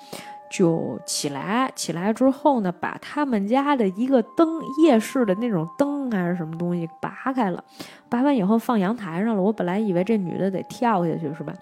[0.54, 7.62] 就起来，起来之后呢，把他们家的一个灯，夜视的那种灯还是什么东西拔开了，
[8.09, 9.42] 拔完以后放阳台上了。
[9.42, 11.53] 我本来以为这女的得跳下去是吧？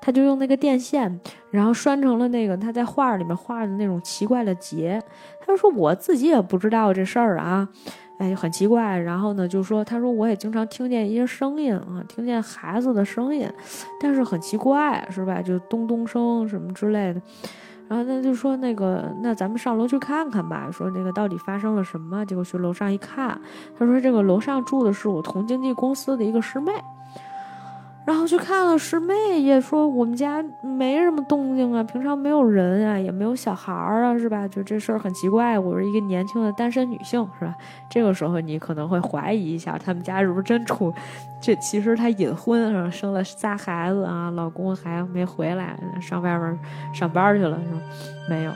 [0.00, 5.02] 她就用那个电线，然后拴成了那个她在画里面画的那种奇怪的结。
[5.44, 7.68] 她说我自己也不知道这事儿啊，
[8.18, 8.98] 哎，很奇怪。
[8.98, 13.50] 然后呢，就说她说我也经常听见一些声音啊，听见孩子的声音，
[14.00, 15.42] 但是很奇怪是吧？
[15.42, 17.20] 就咚咚声什么之类的。
[17.88, 20.70] 然后他就说那个，那咱们上楼去看看吧。
[20.70, 22.24] 说那个到底发生了什么？
[22.26, 23.40] 结果去楼上一看，
[23.78, 26.72] 他说这个楼上住的是我同经纪公司的一个师妹。
[28.08, 34.48] 然后去看了师妹，也说我们家没什么动静啊，平常没有人啊，也没有小孩儿啊，是吧？
[34.48, 35.58] 就这事儿很奇怪。
[35.58, 37.54] 我是一个年轻的单身女性，是吧？
[37.90, 40.90] 这个时候你可能会怀疑一下，他们家是不是真出？
[41.38, 42.88] 这其实她隐婚，啊？
[42.88, 46.58] 生了仨孩子啊，老公还没回来，上外面
[46.94, 47.80] 上班去了，是吧？
[48.30, 48.52] 没有，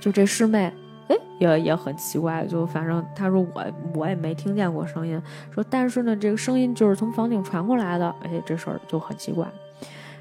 [0.00, 0.70] 就这师妹。
[1.12, 5.20] 哎，也也很奇怪，就反正他说我我也没听见过声音，
[5.50, 9.46] 说但是呢，这个声音就是从房顶传过来的，哎，这事儿就很奇怪。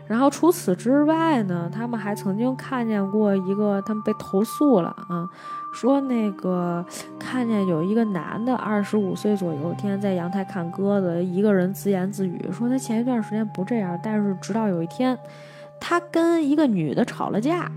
[0.07, 5.29] 然后除此之外呢，他们还曾经看见过一个，他们被投诉了啊，
[5.71, 6.83] 说那个
[7.19, 15.15] 看见有一个男的，二十五岁左右，天天在阳台看鸽子，一个人自言自语，说他前一段时间不这样，但是直到有一天，
[15.79, 17.71] 他跟一个女的吵了架，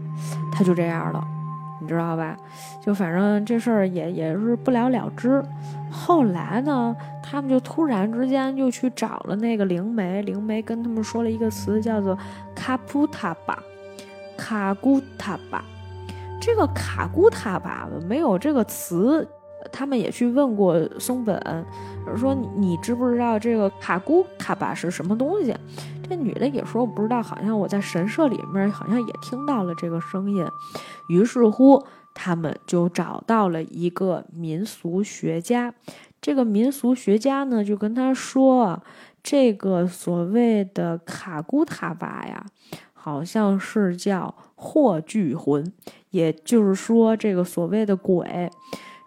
[0.51, 1.23] 他就这样了。
[1.83, 2.37] 你知道吧？
[2.81, 5.43] 就反正这事儿也也是不了了之。
[5.91, 12.17] 后来呢，他们就突然之间就去找了那个灵媒，灵媒跟他们说了一个词，叫做
[12.55, 13.59] 卡普塔巴，
[14.37, 15.63] 卡古塔巴。
[16.41, 19.27] 这个卡古塔巴没有这个词，
[19.71, 21.65] 他们也去问过松本，
[22.17, 25.55] 说你知不知道这个卡古塔巴是什么东西？
[26.13, 30.47] 那女的也说不知道，好像我在神社里面好像也听到了这个声音。
[31.09, 35.73] 于是乎，他们就找到了一个民俗学家。
[36.21, 38.83] 这个民俗学家呢，就跟他说
[39.25, 42.45] ：“这个所谓的卡古塔巴呀，
[42.93, 45.73] 好像是叫霍聚魂，
[46.11, 48.51] 也就是说，这个所谓的鬼。”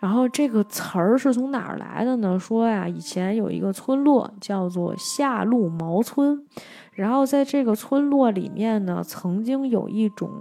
[0.02, 2.38] 然后这个词儿是从哪儿来的呢？
[2.38, 6.46] 说呀，以前有一个村落叫做下路毛村。
[6.95, 10.31] 然后在这个村落里面呢，曾经有一种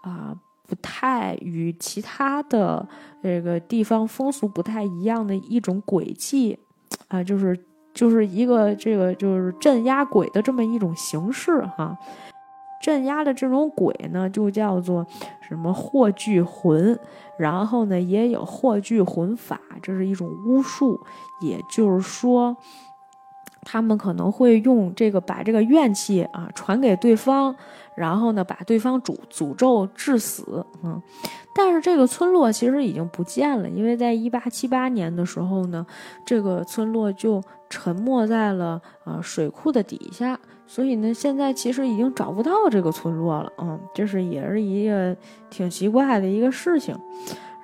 [0.00, 0.32] 啊
[0.66, 2.88] 不太与其他的
[3.20, 6.56] 这个地方风俗不太一样的一种诡计
[7.08, 7.58] 啊，就是
[7.92, 11.98] 就是一个这个就是镇压鬼的这么一种形式哈。
[12.80, 15.04] 镇压的这种鬼呢，就叫做
[15.40, 16.96] 什么霍聚魂，
[17.36, 21.00] 然后呢也有霍聚魂法，这是一种巫术，
[21.40, 22.56] 也就是说。
[23.70, 27.54] 他们可能会用这个把这个怨气啊传给对方，
[27.94, 30.64] 然后呢把对方诅诅咒致死。
[30.82, 31.02] 嗯，
[31.54, 35.86] 但是这个村落其实已经不见了，因为在一八七八年的时候呢，
[36.24, 43.52] 这个村落就沉没在了啊水库的底下，所以呢现在其实已经找不到这个村落了。
[43.58, 45.14] 嗯，这是也是一个
[45.50, 46.98] 挺奇怪的一个事情。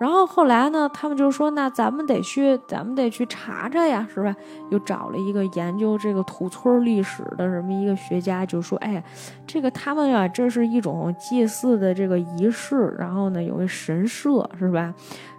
[0.05, 4.37] 然后后来呢，他们就说：“那咱们得去，咱们得去查查呀，是吧？”
[4.69, 9.03] 又找了一个研究这个土村历史的什么一个学家，就说：“哎，
[9.47, 14.93] 这个他们啊，这是一种祭祀的这个仪式，然后呢，有个神社，是吧？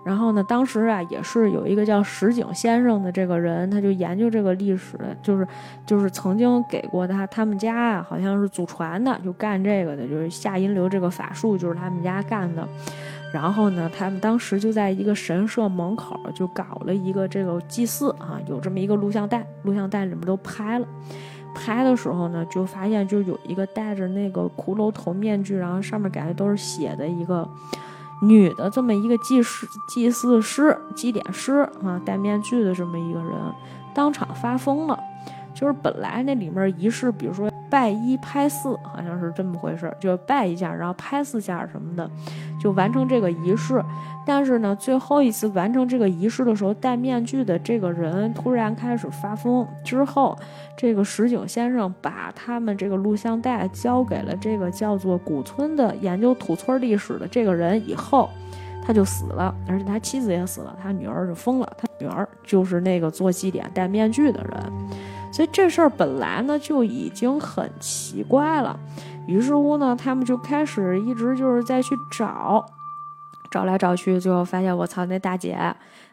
[0.03, 5.47] 然后呢，当时啊，也是有一个叫石井先生的这个人，他就研究这个历史，就是
[5.85, 12.67] 就是曾经给过他他们家啊，好像是祖传的，就干这个的，就是下阴流这个法术，就是他们家干的。”
[13.35, 20.87] 然后呢，他们当时就在一个神社门口就搞了一个这个祭祀啊，有这么一个录像带，录像带里面都拍了。
[21.53, 27.45] 拍的时候呢，就发现就有一个戴着那个骷髅头面具，然后上面感觉都是血的一个
[28.21, 33.31] 女的这么一个祭祀祭祀师、祭典师啊，戴面具的这么一个人，
[33.93, 34.97] 当场发疯了。
[35.53, 42.09] 就是本来那里面仪式，比如说拜一拍四，好像是这么回事，就拜一下，然后拍四下什么的，
[42.65, 43.79] 就完成这个仪式。
[44.25, 49.63] 但是呢，最后一次完成这个仪式的时候，戴面具的这个人突然开始发疯。
[49.83, 50.35] 之后，
[50.75, 58.27] 这个石井先生把他们这个录像带交给了这个叫做古村的研究土村历史的这个人以后，
[58.83, 61.73] 他就死了，而且他妻子也死了，他女儿就疯了。
[61.77, 64.73] 他女儿就是那个做祭典戴面具的人。
[65.31, 68.79] 所以这事儿本来呢就已经很奇怪了，
[69.27, 72.65] 于是乎呢，他们就开始一直就是在去找，
[73.51, 75.57] 找来找去，最后发现我操，那大姐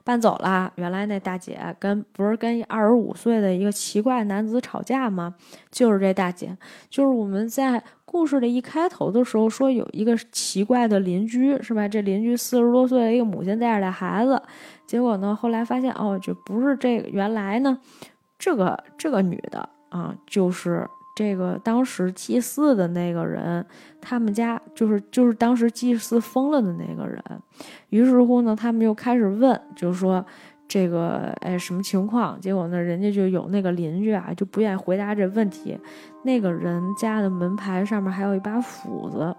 [0.04, 0.72] 搬走了。
[0.76, 5.34] 原来那大姐跟不是跟二十五岁的一个奇怪男子吵架吗？
[5.70, 6.56] 就是这大姐，
[6.88, 11.86] 就是我们在故事的一开头的时候说有一个奇怪的邻居，是吧？
[11.86, 14.42] 这邻居四十多岁的一个母亲带着俩孩子，
[14.86, 17.78] 结果呢，后来发现哦，就不是这个，原来呢。
[18.38, 23.64] 这个这个女的啊，就是这个当时祭祀的那个人，
[24.00, 27.22] 他们家就是就是当时祭祀疯了的那个人。
[27.90, 30.24] 于是乎呢，他们就开始问，就是说
[30.66, 32.40] 这个哎什么情况？
[32.40, 35.78] 结果呢，人家就有那个邻居啊，就不愿意回答这问题。
[36.22, 39.36] 那个人家的门牌上面还有一把斧子。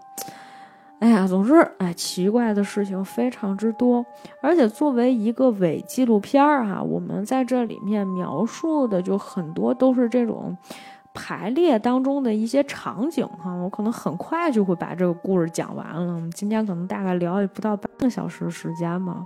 [0.99, 4.05] 哎呀，总之，哎，奇怪的事情非常之多，
[4.41, 10.55] 而且作为一个伪纪录片儿哈，我们在这里面描述的就很多都是这种
[11.13, 16.13] 排列当中的一些场景哈，我可能很快就会把这个故事讲完了。
[16.13, 19.26] 我们今天可能大概聊也不到半个小时时间嘛，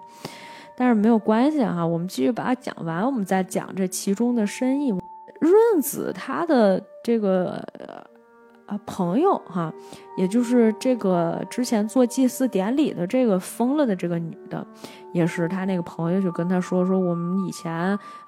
[0.76, 4.92] 但是没有关系哈，我们继续把它讲完，我们再讲这其中的深意。
[5.40, 7.64] 润子他的这个。
[8.68, 9.74] 啊朋友哈，
[10.16, 14.64] 也就是这个之前做祭祀典礼的这个疯了的这个女的，
[15.12, 17.74] 也是他那个朋友就跟他说说我们以前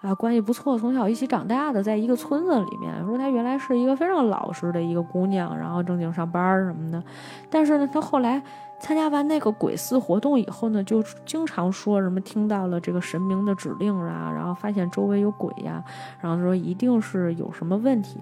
[0.01, 7.03] 啊关系不错，从小一起长大的，在一个村子里面，说她原来是一个非常老实的一个姑娘，然后正经上班什么的，
[7.49, 8.41] 但是呢，她后来。
[8.81, 15.83] 参加完那个鬼寺活动以后呢，就经常说什么听到了这个神明的指令啊，然后发现周围有鬼呀，
[16.21, 18.21] 然后说一定是有什么问题。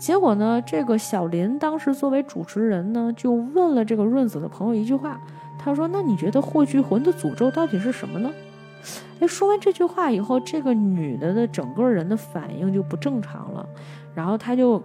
[0.00, 5.20] 结果呢，这个小林当时作为主持人呢，就问了这个润子的朋友一句话，
[5.58, 8.30] 他说：“那你觉得霍去魂的诅咒到底是什么呢？”
[9.20, 13.64] 哎，说完这句话以后，这个女的的整个人的反应就不正常了，
[14.14, 14.82] 然后她就。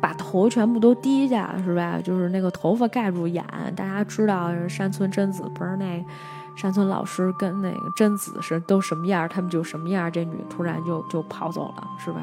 [0.00, 1.98] 把头全部都低下，是吧？
[2.00, 3.44] 就是那个头发盖住眼。
[3.74, 6.00] 大家知道山村贞子不是那
[6.60, 10.10] 山村老师跟那个贞子是都什么样，他们就什么样。
[10.10, 12.20] 这女突然就就跑走了，是吧？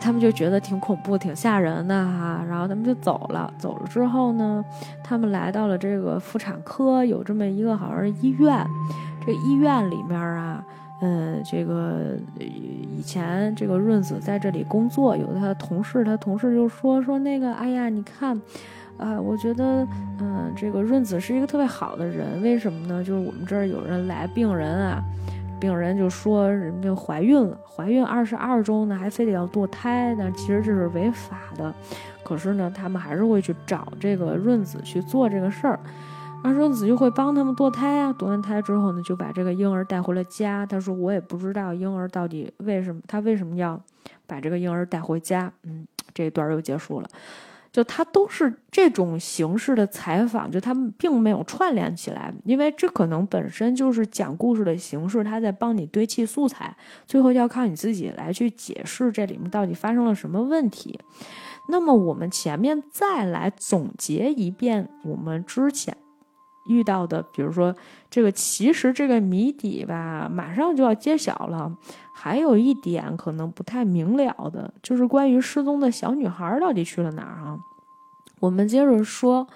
[0.00, 2.44] 他们就觉得挺恐怖、挺吓人的哈。
[2.48, 3.52] 然后他们就走了。
[3.58, 4.64] 走了之后呢，
[5.02, 8.64] 他们来到了这个妇产科，有这么一个好像是医院。
[9.26, 10.64] 这医院里面啊。
[11.04, 18.40] 嗯，这个以前这个润子在这里工作，有他的同事，他同事就说说那个，哎呀，你看，
[18.98, 19.86] 啊，我觉得，
[20.20, 23.02] 嗯，这个润子是一个特别好的人，为什么呢？
[23.02, 25.02] 就是我们这儿有人来，病人啊，
[25.60, 31.74] 病人就说人家怀孕了，怀孕二十二周呢，还非得要堕胎，那其实这是违法的，
[32.22, 35.80] 可是呢，他们还是会去找这个润子去做这个事儿。
[36.44, 40.66] 阿顺子就会帮他们堕胎啊，堕完胎之后呢，就把这个婴儿带回了家。
[40.66, 43.80] 他说：“我也不知道婴儿到底为什么，他为什么要
[44.26, 47.08] 把这个婴儿带回家。”嗯，这一段又结束了。
[47.72, 61.00] 就它都是这种形式的采访，就他们并没有串联起来，因为这可能本身就是讲故事的形式，他在帮你堆砌素材，最后要靠你自己来去解释这里面到底发生了什么问题。
[61.68, 65.96] 那么我们前面再来总结一遍我们之前。
[66.66, 67.74] 遇到的，比如说
[68.10, 71.76] 这个，其实这个谜底吧，马上就要揭晓了。
[72.12, 77.58] 还有一点可能不太明了的，就是关于失踪的小女孩到底去了哪儿啊？
[78.38, 79.46] 我们接着说，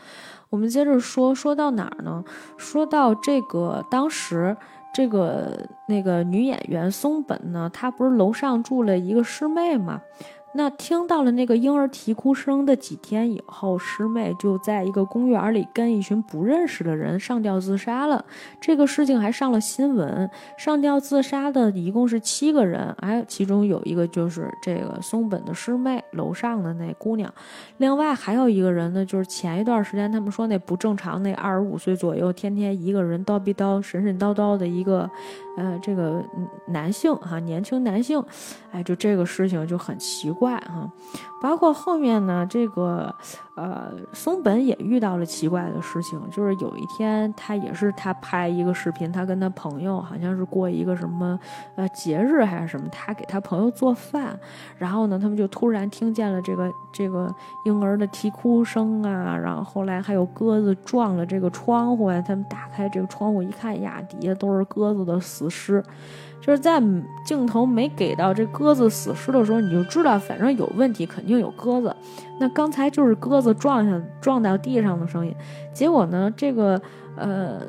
[0.50, 2.24] 我们接着说，说到哪儿呢？
[2.57, 4.57] 说到这个，当时
[4.92, 10.00] 这个那个女演员松本呢，她不是楼上住了一个师妹吗？
[10.57, 18.24] 那听到了那个婴儿啼哭声的几天以后，师妹就在一个公园里跟一群不认识的人上吊自杀了。
[18.59, 20.28] 这个事情还上了新闻。
[20.57, 27.30] 上吊自杀的一共是七个人，哎，其中有一个就是这个松本的师妹，楼上的那姑娘。
[27.76, 35.11] 另外还有一个人呢，就是前一段时间他们说那不正常，那二十五岁左右，天天一个人叨逼叨、神神叨叨的一个，
[35.59, 36.24] 呃，这个
[36.68, 38.22] 男性哈，年轻男性，
[38.72, 40.45] 哎，就这个事情就很奇怪。
[40.47, 40.88] 怪哈，
[41.42, 43.12] 包括后面呢，这个
[43.57, 51.36] 呃，松本也遇到了奇怪的事情，就是有一天他也是他拍一个视频，他跟他朋友好像是过一个什么
[51.74, 54.38] 呃节日还是什么，他给他朋友做饭，
[54.78, 57.34] 然后呢，他们就突然听见了这个这个
[57.64, 65.82] 婴儿的啼哭声啊，然后后来还有鸽子撞了这个窗户呀，他们打开这个窗户一看呀，底下都是鸽子的死尸。
[66.47, 66.80] 就是在
[67.24, 71.94] 镜头没给到这鸽子死尸的时候，你就知道反正有问题，肯定有鸽子。
[72.38, 75.34] 那刚才就是鸽子撞下撞到地上的声音。
[75.74, 76.80] 结果呢，这个
[77.16, 77.61] 呃，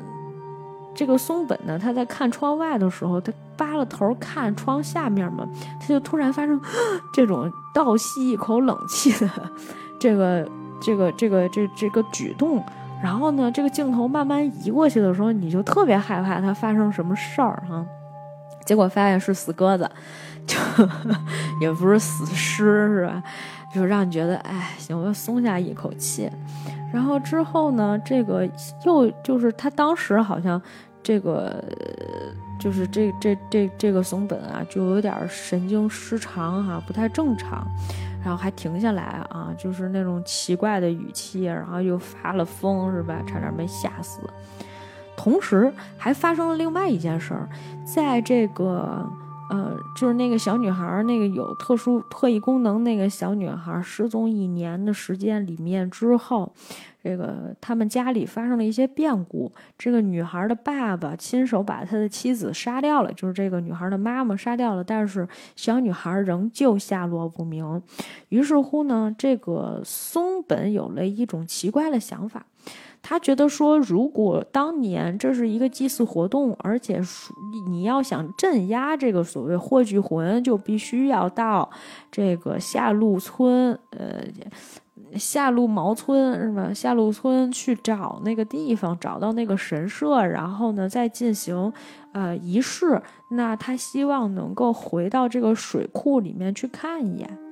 [0.94, 5.44] 这个松本呢，他在看窗外的时候，他扒了头看窗下面嘛，
[5.80, 6.60] 他就突然发生
[7.12, 9.28] 这种倒吸一口冷气的
[9.98, 10.48] 这个
[10.80, 12.62] 这个这个这这个举动。
[13.02, 17.84] 然后呢，这个镜头慢慢移过去的时候，你就特别害怕他发生什么事儿哈。
[18.68, 19.90] 结果发现是死鸽子，
[20.46, 20.58] 就
[21.58, 23.22] 也不是死尸，是吧？
[23.74, 26.30] 就让你觉得，哎，行，我松下一口气。
[26.92, 28.46] 然后之后呢，这个
[28.84, 30.60] 又就是他当时好像
[31.02, 31.64] 这个
[32.60, 37.66] 就是这这这这个松本啊，就有点神经失常哈，不太正常。
[38.22, 43.22] 然后还停下来啊，就是那种奇怪的语气，然后又发了疯，是吧？
[43.26, 44.20] 差点没吓死。
[45.18, 47.48] 同时还发生了另外一件事儿，
[47.84, 49.04] 在这个
[49.50, 56.52] 呃，就是那个小女孩儿，那个有特殊特异功能那个小女孩儿失踪一年的时间里面之后，
[57.02, 59.50] 这个他们家里发生了一些变故。
[59.76, 67.82] 这个女孩儿的爸爸亲手把他的妻子杀掉了，就是这个女孩儿的妈妈杀掉了，但是小女孩仍旧下落不明。
[68.28, 72.46] 于是乎呢，这个松本有了一种奇怪的想法。
[73.02, 77.00] 他觉得说，如果当年这是一个祭祀活动，而且
[77.68, 81.68] 你要想镇压这个所谓霍去魂，就必须要到
[82.10, 84.22] 这个下路村，呃，
[85.14, 86.72] 下路毛村是吧？
[86.74, 91.72] 下路村去找那个地方，找到那个神社，然后呢再进行
[92.12, 93.00] 呃仪式。
[93.30, 97.47] 那他希望能够回到这个水库里面去看一眼。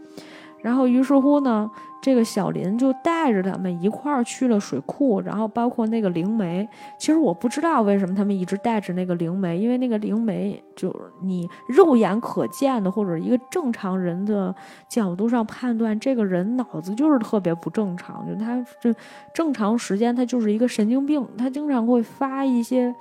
[0.67, 1.71] 然后于是乎呢。
[2.03, 6.69] 这个小林就带着他们一块儿去了水库，然后包括那个灵媒。
[7.01, 14.55] 其实我不知道为什么他们一直带着那个灵媒，因为那个灵媒就是你肉眼可见的，或者一个正常人的
[14.89, 18.95] 角度上判断，这个人脑子就是特别不正常，就他这
[19.35, 22.95] 正常时间他就是一个神经病，他经常会发一些，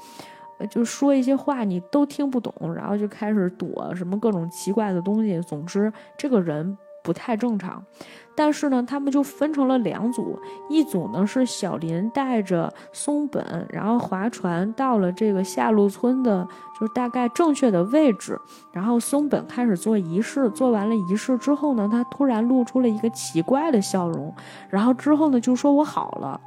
[0.68, 5.40] 就说一些话你都听不懂，然后就开始躲什么各种奇怪的东西。
[5.42, 6.76] 总之，这个人
[7.06, 7.82] 不太正常。
[8.38, 10.38] 但是呢，他们就分成了两组，
[10.70, 16.46] 一组呢是小林带着松本，然后划船到了这个下路村的，
[16.78, 18.38] 就是大概正确的位置，
[18.74, 24.36] 然后松本开始做仪式，做完了仪式之后呢，他突然露出了一个奇怪的笑容，
[24.70, 26.42] 然后之后呢就说我好了，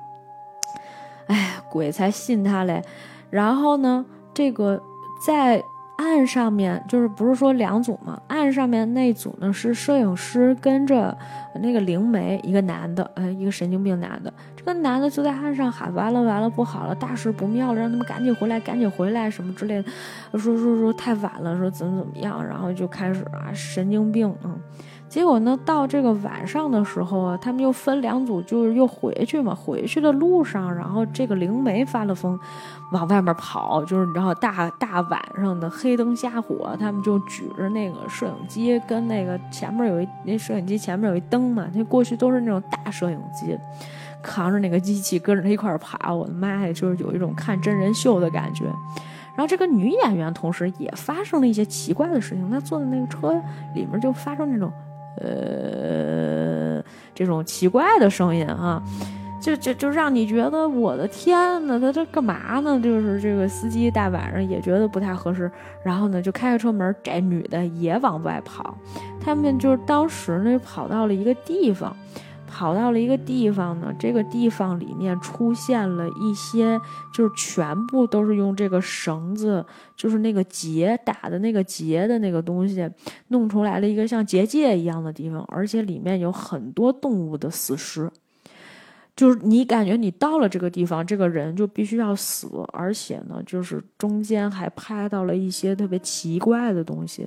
[1.28, 2.82] 哎，鬼才信他嘞，
[3.30, 4.04] 然后呢，
[4.34, 4.82] 这个
[5.26, 5.62] 在。
[5.98, 8.20] 岸上面就是不是说两组吗？
[8.28, 11.16] 岸上面那组呢是摄影师跟着
[11.60, 14.32] 那个灵媒，一个男的，呃，一个神经病男的。
[14.56, 19.90] 这个男的就在岸上喊：“完了完了，不好了，大事不妙了，让他们赶紧回来，赶紧回来，什么之类的。”
[20.38, 24.56] 说说说太晚了，说怎么怎么样，然后就开始啊，神经病，嗯。
[25.08, 29.54] 结果呢，到这个晚上的时候啊，他们又分两组，就是又回去嘛。
[29.54, 32.38] 回去的路上，然后这个灵媒发了疯，
[32.92, 43.58] 往外面跑，就是你知道，大大晚上的黑灯瞎火，他们就举着那个摄影机，跟那个前面有一那摄影机前面有一灯嘛，那过去都是那种大摄影机，
[44.22, 48.66] 扛着那个机器跟着他一块儿爬，我的妈呀，就是有一种看真人秀的感觉。
[49.34, 53.32] 然后这个女演员同时也发生了一些奇怪的事情，她坐在那个车
[53.74, 54.70] 里面就发生那种。
[55.20, 56.82] 呃，
[57.14, 58.82] 这种奇怪的声音啊，
[59.40, 62.78] 就就就让你觉得我的天呐，他这干嘛呢？
[62.80, 65.50] 就是这个司机大晚上也觉得不太合适，
[65.82, 68.76] 然后呢就开开车门，这女的也往外跑。
[69.20, 71.96] 他们就是当时呢跑到了一个地方。
[72.50, 76.80] 跑到了一个地方呢，这个地方里面出现了一些，
[77.12, 82.90] 就是全部都是用这个绳子，就是那个结打的那个结的那个东西，
[83.28, 88.10] 弄出来了一个像结界一样的地方，而且里面有很多动物的死尸，
[89.14, 97.26] 就是你感觉你到了这个地方，这个人就必须要死，而且呢，就是中间还拍到了一些特别奇怪的东西。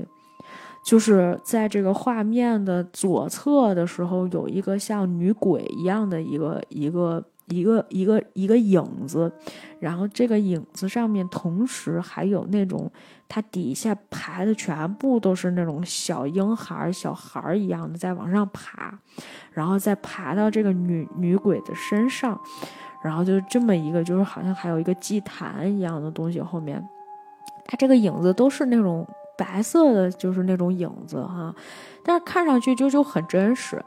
[0.83, 9.31] 就是在这个画面的左侧的时候，有一个像女鬼一样的一个一个一个一个一个影子，
[9.79, 12.91] 然后这个影子上面同时还有那种
[13.29, 18.97] 它底下排的全部都是那种小婴孩、小孩一样的在往上爬，
[19.51, 22.39] 然后再爬到这个女女鬼的身上，
[23.03, 26.83] 然后就这么一个，就是好像还有一个祭坛一样的东西后面，
[27.65, 29.07] 它这个影子都是那种。
[29.37, 31.53] 白色的就是那种影子哈，
[32.03, 33.83] 但是看上去就就很真实。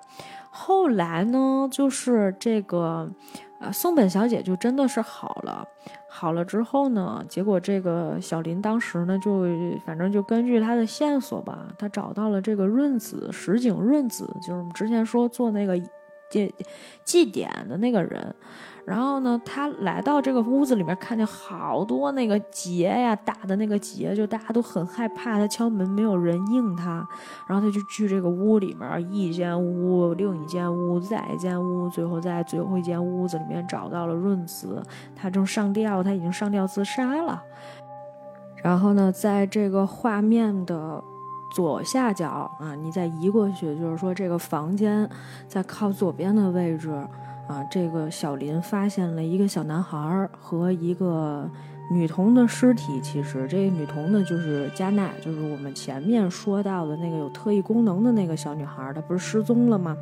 [0.51, 3.11] 后来呢，就是这个，
[3.61, 5.67] 呃，松本小姐就真的是好了。
[6.09, 9.45] 好了之后呢，结果这个小林当时呢，就
[9.85, 15.77] 反正就根据他的线索吧，他找到了这个润子石井润子，就是我们之前说做那个
[16.31, 16.55] 祭
[17.05, 18.35] 祭典的那个人。
[18.87, 25.39] 然后呢，他来到这个屋子里面，看见好多那个结呀，打的那个结，就大家都很害怕。
[25.39, 27.07] 他敲门，没有人应他。
[27.49, 34.83] 然后他就去这个屋里面，一间屋，另一间屋，再一间屋，最后在最后一间屋子里面找到了润子。
[35.17, 37.43] 他正上吊，他已经上吊自杀了。
[38.63, 41.03] 然后呢，在这个画面的
[41.55, 45.09] 左下角啊，你再移过去，就是说这个房间
[45.49, 46.91] 在靠左边的位置。
[47.47, 51.49] 啊，这个小林发现了一个小男孩和一个
[51.91, 52.99] 女童的尸体。
[53.03, 58.91] 其实这个女童呢，就是加奈，就是我们前面说到的那个有特异功能的那个小女孩。
[58.95, 59.95] 她不是失踪了吗？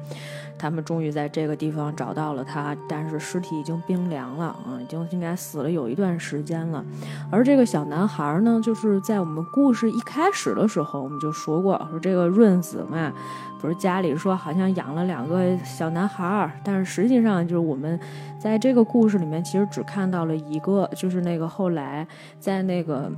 [0.56, 6.84] 他们终于在这个地方找到了她，但是尸体已经冰凉了啊，已经应该死了有一段时间了。
[7.28, 13.12] 而这个小男孩呢，就是在我们故事一开始的时候，我们就说过，说这个润子嘛。
[13.62, 17.98] 不是家里说好像养了两个小男孩儿，但是实际上就是我们
[18.36, 22.04] 在这个故事里面其实只看到了一个，就是那个后来
[22.40, 23.08] 在那个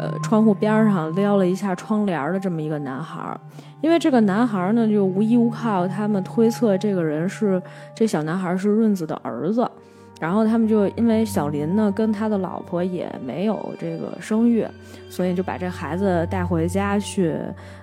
[0.00, 3.40] 呃窗户边上撩了一下窗帘的这么一个男孩儿。
[3.80, 7.62] 因为这个男孩儿呢就无依无靠，他们推测这个人是
[7.94, 9.70] 这小男孩是润子的儿子，
[10.18, 14.66] 然后他们就因为小林呢跟他的老婆也没有这个生育，
[15.08, 17.36] 所以就把这孩子带回家去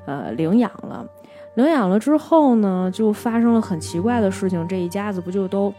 [0.06, 1.06] 呃领养了。
[1.56, 5.74] 领养了之后呢，就发生了很奇怪的事情，这一家子不就都。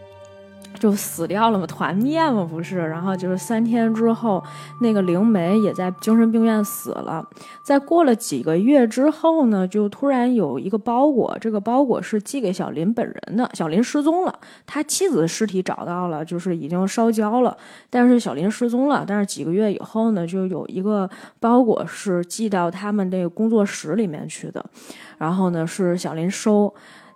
[0.79, 2.77] 就死掉了嘛，团灭嘛，不是？
[2.77, 4.43] 然后就是三天之后，
[4.81, 7.27] 那个灵媒也在精神病院死了。
[7.63, 13.49] 在过了几个月之后呢，就突然有一个包裹，这个包裹是寄给小林本人的。
[13.53, 17.55] 小林失踪了，他妻子的尸体找到了，就是已经烧焦了，
[17.89, 19.05] 但是小林失踪了。
[19.07, 21.09] 但是几个月以后呢，就有一个
[21.39, 24.63] 包裹是寄到他们那个工作室里面去的，
[25.17, 26.73] 然后呢是小林收。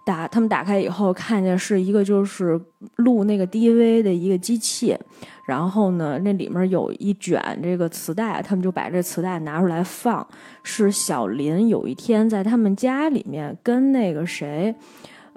[0.10, 2.60] 打他们打开以后，看见是一个就是
[2.96, 4.98] 录那个 DV 的一个机器，
[5.46, 10.28] 然后呢，那里面有一卷这个磁带，他们就把这磁带拿出来放。
[10.64, 14.74] 是小林有一天在他们家里面跟那个谁。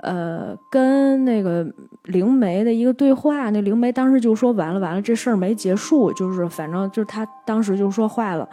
[0.02, 1.64] 呃，跟那个
[2.04, 8.48] 灵媒的一个对话，那灵媒当时就说完了完了，这事儿没结束，就是反正就是他当时就说坏了，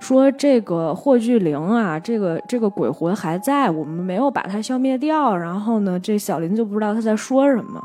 [0.00, 5.36] 说这个霍巨灵啊，这个这个鬼魂还在，我们没有把它消灭掉。
[5.36, 7.82] 然后呢，这小林就不知道他在说什么。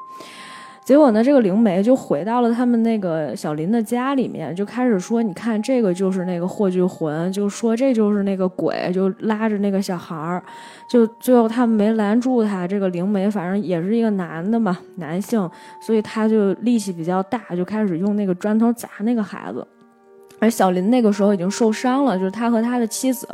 [0.89, 10.41] 结果呢，这个灵媒就回到了他们那个小林的家里面，就开始说：“你看，这个就是那个霍去魂，就说这就是那个鬼，就拉着那个小孩儿。
[10.89, 15.47] 就最后他们没拦住他，这个灵媒反正也是一个男的嘛，男性，
[15.79, 19.67] 所以他就力气比较大，就开始用那个砖头砸那个孩子。
[20.41, 23.27] 而小林那个时候已经受伤了，就是他和他的妻子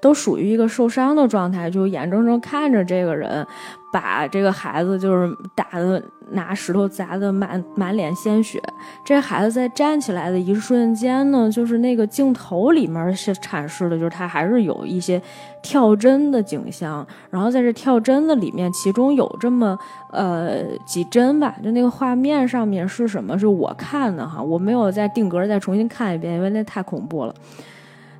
[0.00, 3.46] 都属于一个受伤的状态，就眼睁睁看着这个人。”
[3.92, 8.60] 把这个孩子就是打的拿石头砸的满满脸鲜血，
[9.04, 15.20] 这孩子在站起来的一瞬间呢，就是那个镜头里面是阐释的，就是他还是有一些
[15.62, 19.78] 跳帧的景象，然后在这跳帧的里面，其中有这么
[20.10, 23.38] 呃几帧吧，就那个画面上面是什么？
[23.38, 27.34] 是我看的哈，我没有再定格再重新看一遍，因为那太恐怖了，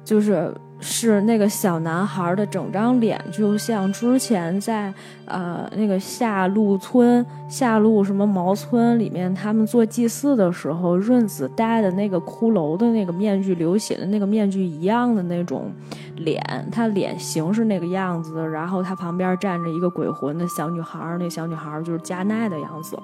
[0.07, 0.51] 就是。
[0.79, 4.93] 是那个小男孩的整张脸，就像之前在
[5.25, 15.73] 呃那个下路村、下路什么毛村里面，他们做祭祀的时候，润子戴的那个骷髅的那个面具、流血的那个面具一样的那种
[16.17, 18.47] 脸，他脸型是那个样子。
[18.47, 22.99] 然后他旁边站着一个鬼魂的小女孩，那小女孩就是加奈的样子。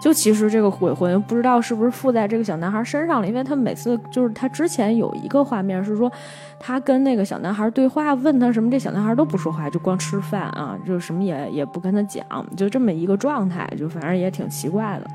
[0.00, 6.10] 就其实这个鬼魂不知道是不是附在这个小男孩身上了，因为他每次就是他之前有一个画面是说，
[6.60, 12.24] 他跟那个小男孩对话，问他什么，这小男孩都不说话，就光吃饭啊，就什么也也不跟他讲，
[12.56, 15.06] 就这么一个状态，就反正也挺奇怪的。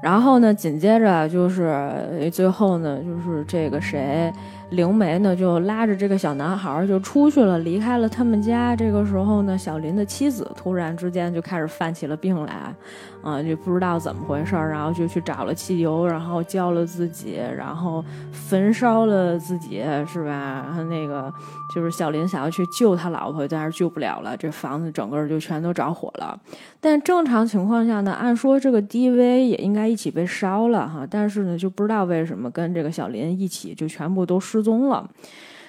[0.00, 4.32] 然后呢，紧接着就是最后呢，就是这个谁。
[4.70, 8.76] 灵媒呢，就拉着这个小男孩就出去了，离开了他们家。
[8.76, 12.74] 这个时候呢，小林的妻子突然之间就开始犯起了病来。
[13.20, 20.64] 啊，就不知道怎么回事儿，然后就去找了汽油，然后浇了自己，然后焚烧了自己，是吧？
[20.64, 21.30] 然后那个
[21.74, 26.38] 就是小林想要去救他老婆，但是救不了了，这房子整个就全都着火了。
[26.80, 35.08] 但正常情况下呢，按说这个 DV 也应该一起被烧了哈，但是呢，就不知道为什么跟这个小林一起就全部都失踪了。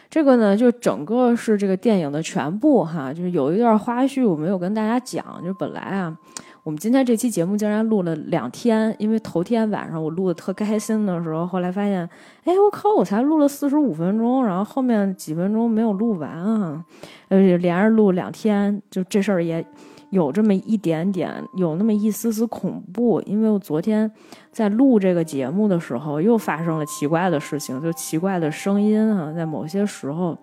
[0.10, 6.18] 这个呢，就整个是这个电影的全部哈，就是有一段花絮我没有跟大家讲，就本来啊。
[6.64, 12.08] 我们今天这期节目竟然录了两天，因为头天晚上我录的特开心的时候，后来发现，
[12.44, 16.84] 哎，我靠，我才录了四十五分钟，然后后面几分钟没有录完啊，
[17.30, 19.66] 呃，连着录两天，就这事儿也
[20.10, 24.12] 有这么一点点，有那么一丝丝恐怖，因为我昨天
[24.52, 30.38] 在录这个节目的时候，又发生了奇怪的事情，就奇怪的声音啊，在某些时候，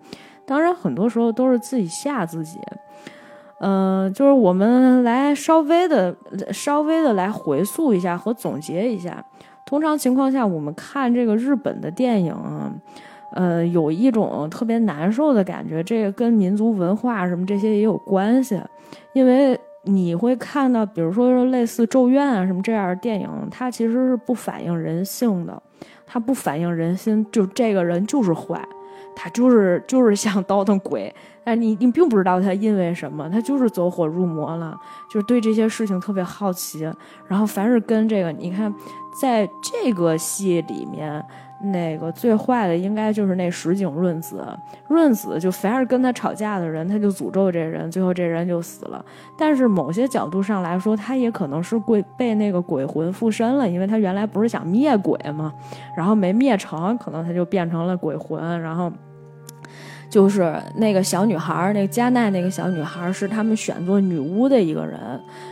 [0.45, 2.59] 当然很多时候都是自己吓自己。
[3.59, 6.15] 嗯，就是我们来稍微的、
[6.51, 9.25] 稍微的来回溯一下和总结一下。
[9.65, 12.33] 通常情况下，我们看这个日本的电影，
[13.33, 15.83] 呃，有一种特别难受的感觉。
[15.83, 18.61] 这个跟民族文化什么这些也有关系，
[19.13, 25.61] 因为你会看到，比如说类似《咒怨》啊什么这样的电影，它其实是不反映人性的，
[26.05, 28.61] 它不反映人心，就这个人就是坏。
[29.19, 31.11] 他就是就是想倒腾鬼，
[31.43, 34.79] 哎，你你并不知道他因为什么，他就是走火入魔了，
[35.09, 36.83] 就是对这些事情特别好奇。
[37.27, 38.71] 然后凡是跟这个，你看，
[39.19, 41.25] 在这个戏里面，
[41.59, 44.45] 那个最坏的应该就是那石井润子。
[44.87, 49.03] 润子就凡是跟他吵架的人，他就诅咒这人，最后这人就死了。
[49.37, 55.53] 但是某些角度上来说，他也可能是鬼被那个鬼魂附身了，因为他原来不是想灭鬼嘛，
[55.95, 58.91] 然后没灭成，可能他就变成了鬼魂，然后。
[60.09, 64.99] 就是那个小女孩，那个加奈那个小女孩是他们选做女巫的一个人，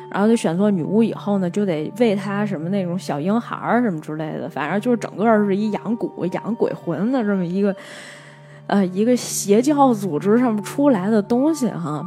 [0.09, 7.75] 然后就选做女巫以后呢，就得喂她什么那种小婴孩儿什么之类的，反正就是整个是一养蛊、养鬼魂的这么一个，
[8.67, 12.03] 呃一个邪教组织上面出来的东西哈。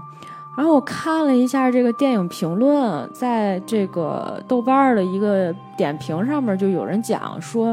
[0.57, 7.73] 然后我看了一下这个电影评论，在这个豆瓣的一个点评上面，就有人讲说，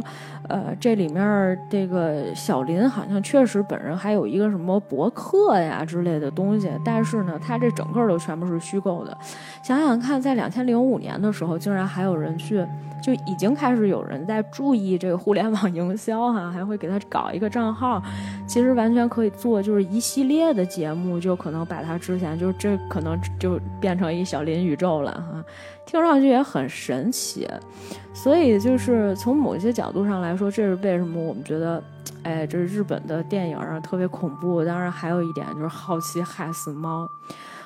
[0.49, 9.17] 呃，这里面这个小林好像确实本人还有一个什么博客呀之类的东西，但是呢，他这整个都全部是虚构的。
[9.63, 12.65] 想想看，在两千零五年的时候，竟然还有人去。
[13.03, 18.01] 就已经开始有人在注意这个互联网营销哈，还会给他搞一个账号，
[18.47, 25.45] 其实完全可以做就是一系列的节目，就可能把他之前就这可能就变成一小林宇宙了哈，
[25.85, 27.47] 听上去也很神奇，
[28.15, 31.83] 所以就是从某些角度上来说，这是为什么我们觉得，
[32.23, 37.07] 哎，这是日本的电影啊特别恐怖，当然还有一点就是好奇害死猫。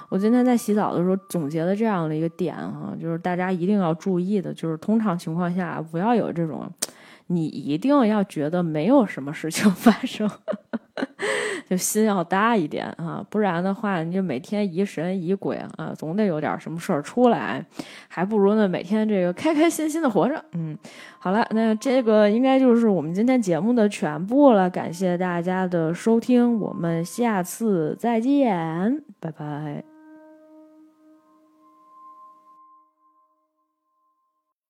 [0.09, 6.69] 我今天在洗澡的时候总结了这样的一个点哈，就是大家一定要注意的，就是通常情况下不要有这种，
[7.31, 10.29] 你一定要觉得没有什么事情 发生，
[11.69, 17.63] 就心要大一点啊，不然的话你就每天疑神疑鬼啊，总得有点什么事儿出来，
[18.07, 20.43] 还不如呢每天这个开开心心的活着。
[20.53, 20.75] 嗯，
[21.19, 29.98] 好了，那这个应该就是我们今天节目的全部了，感谢大家的收听，我们下次再见，拜拜。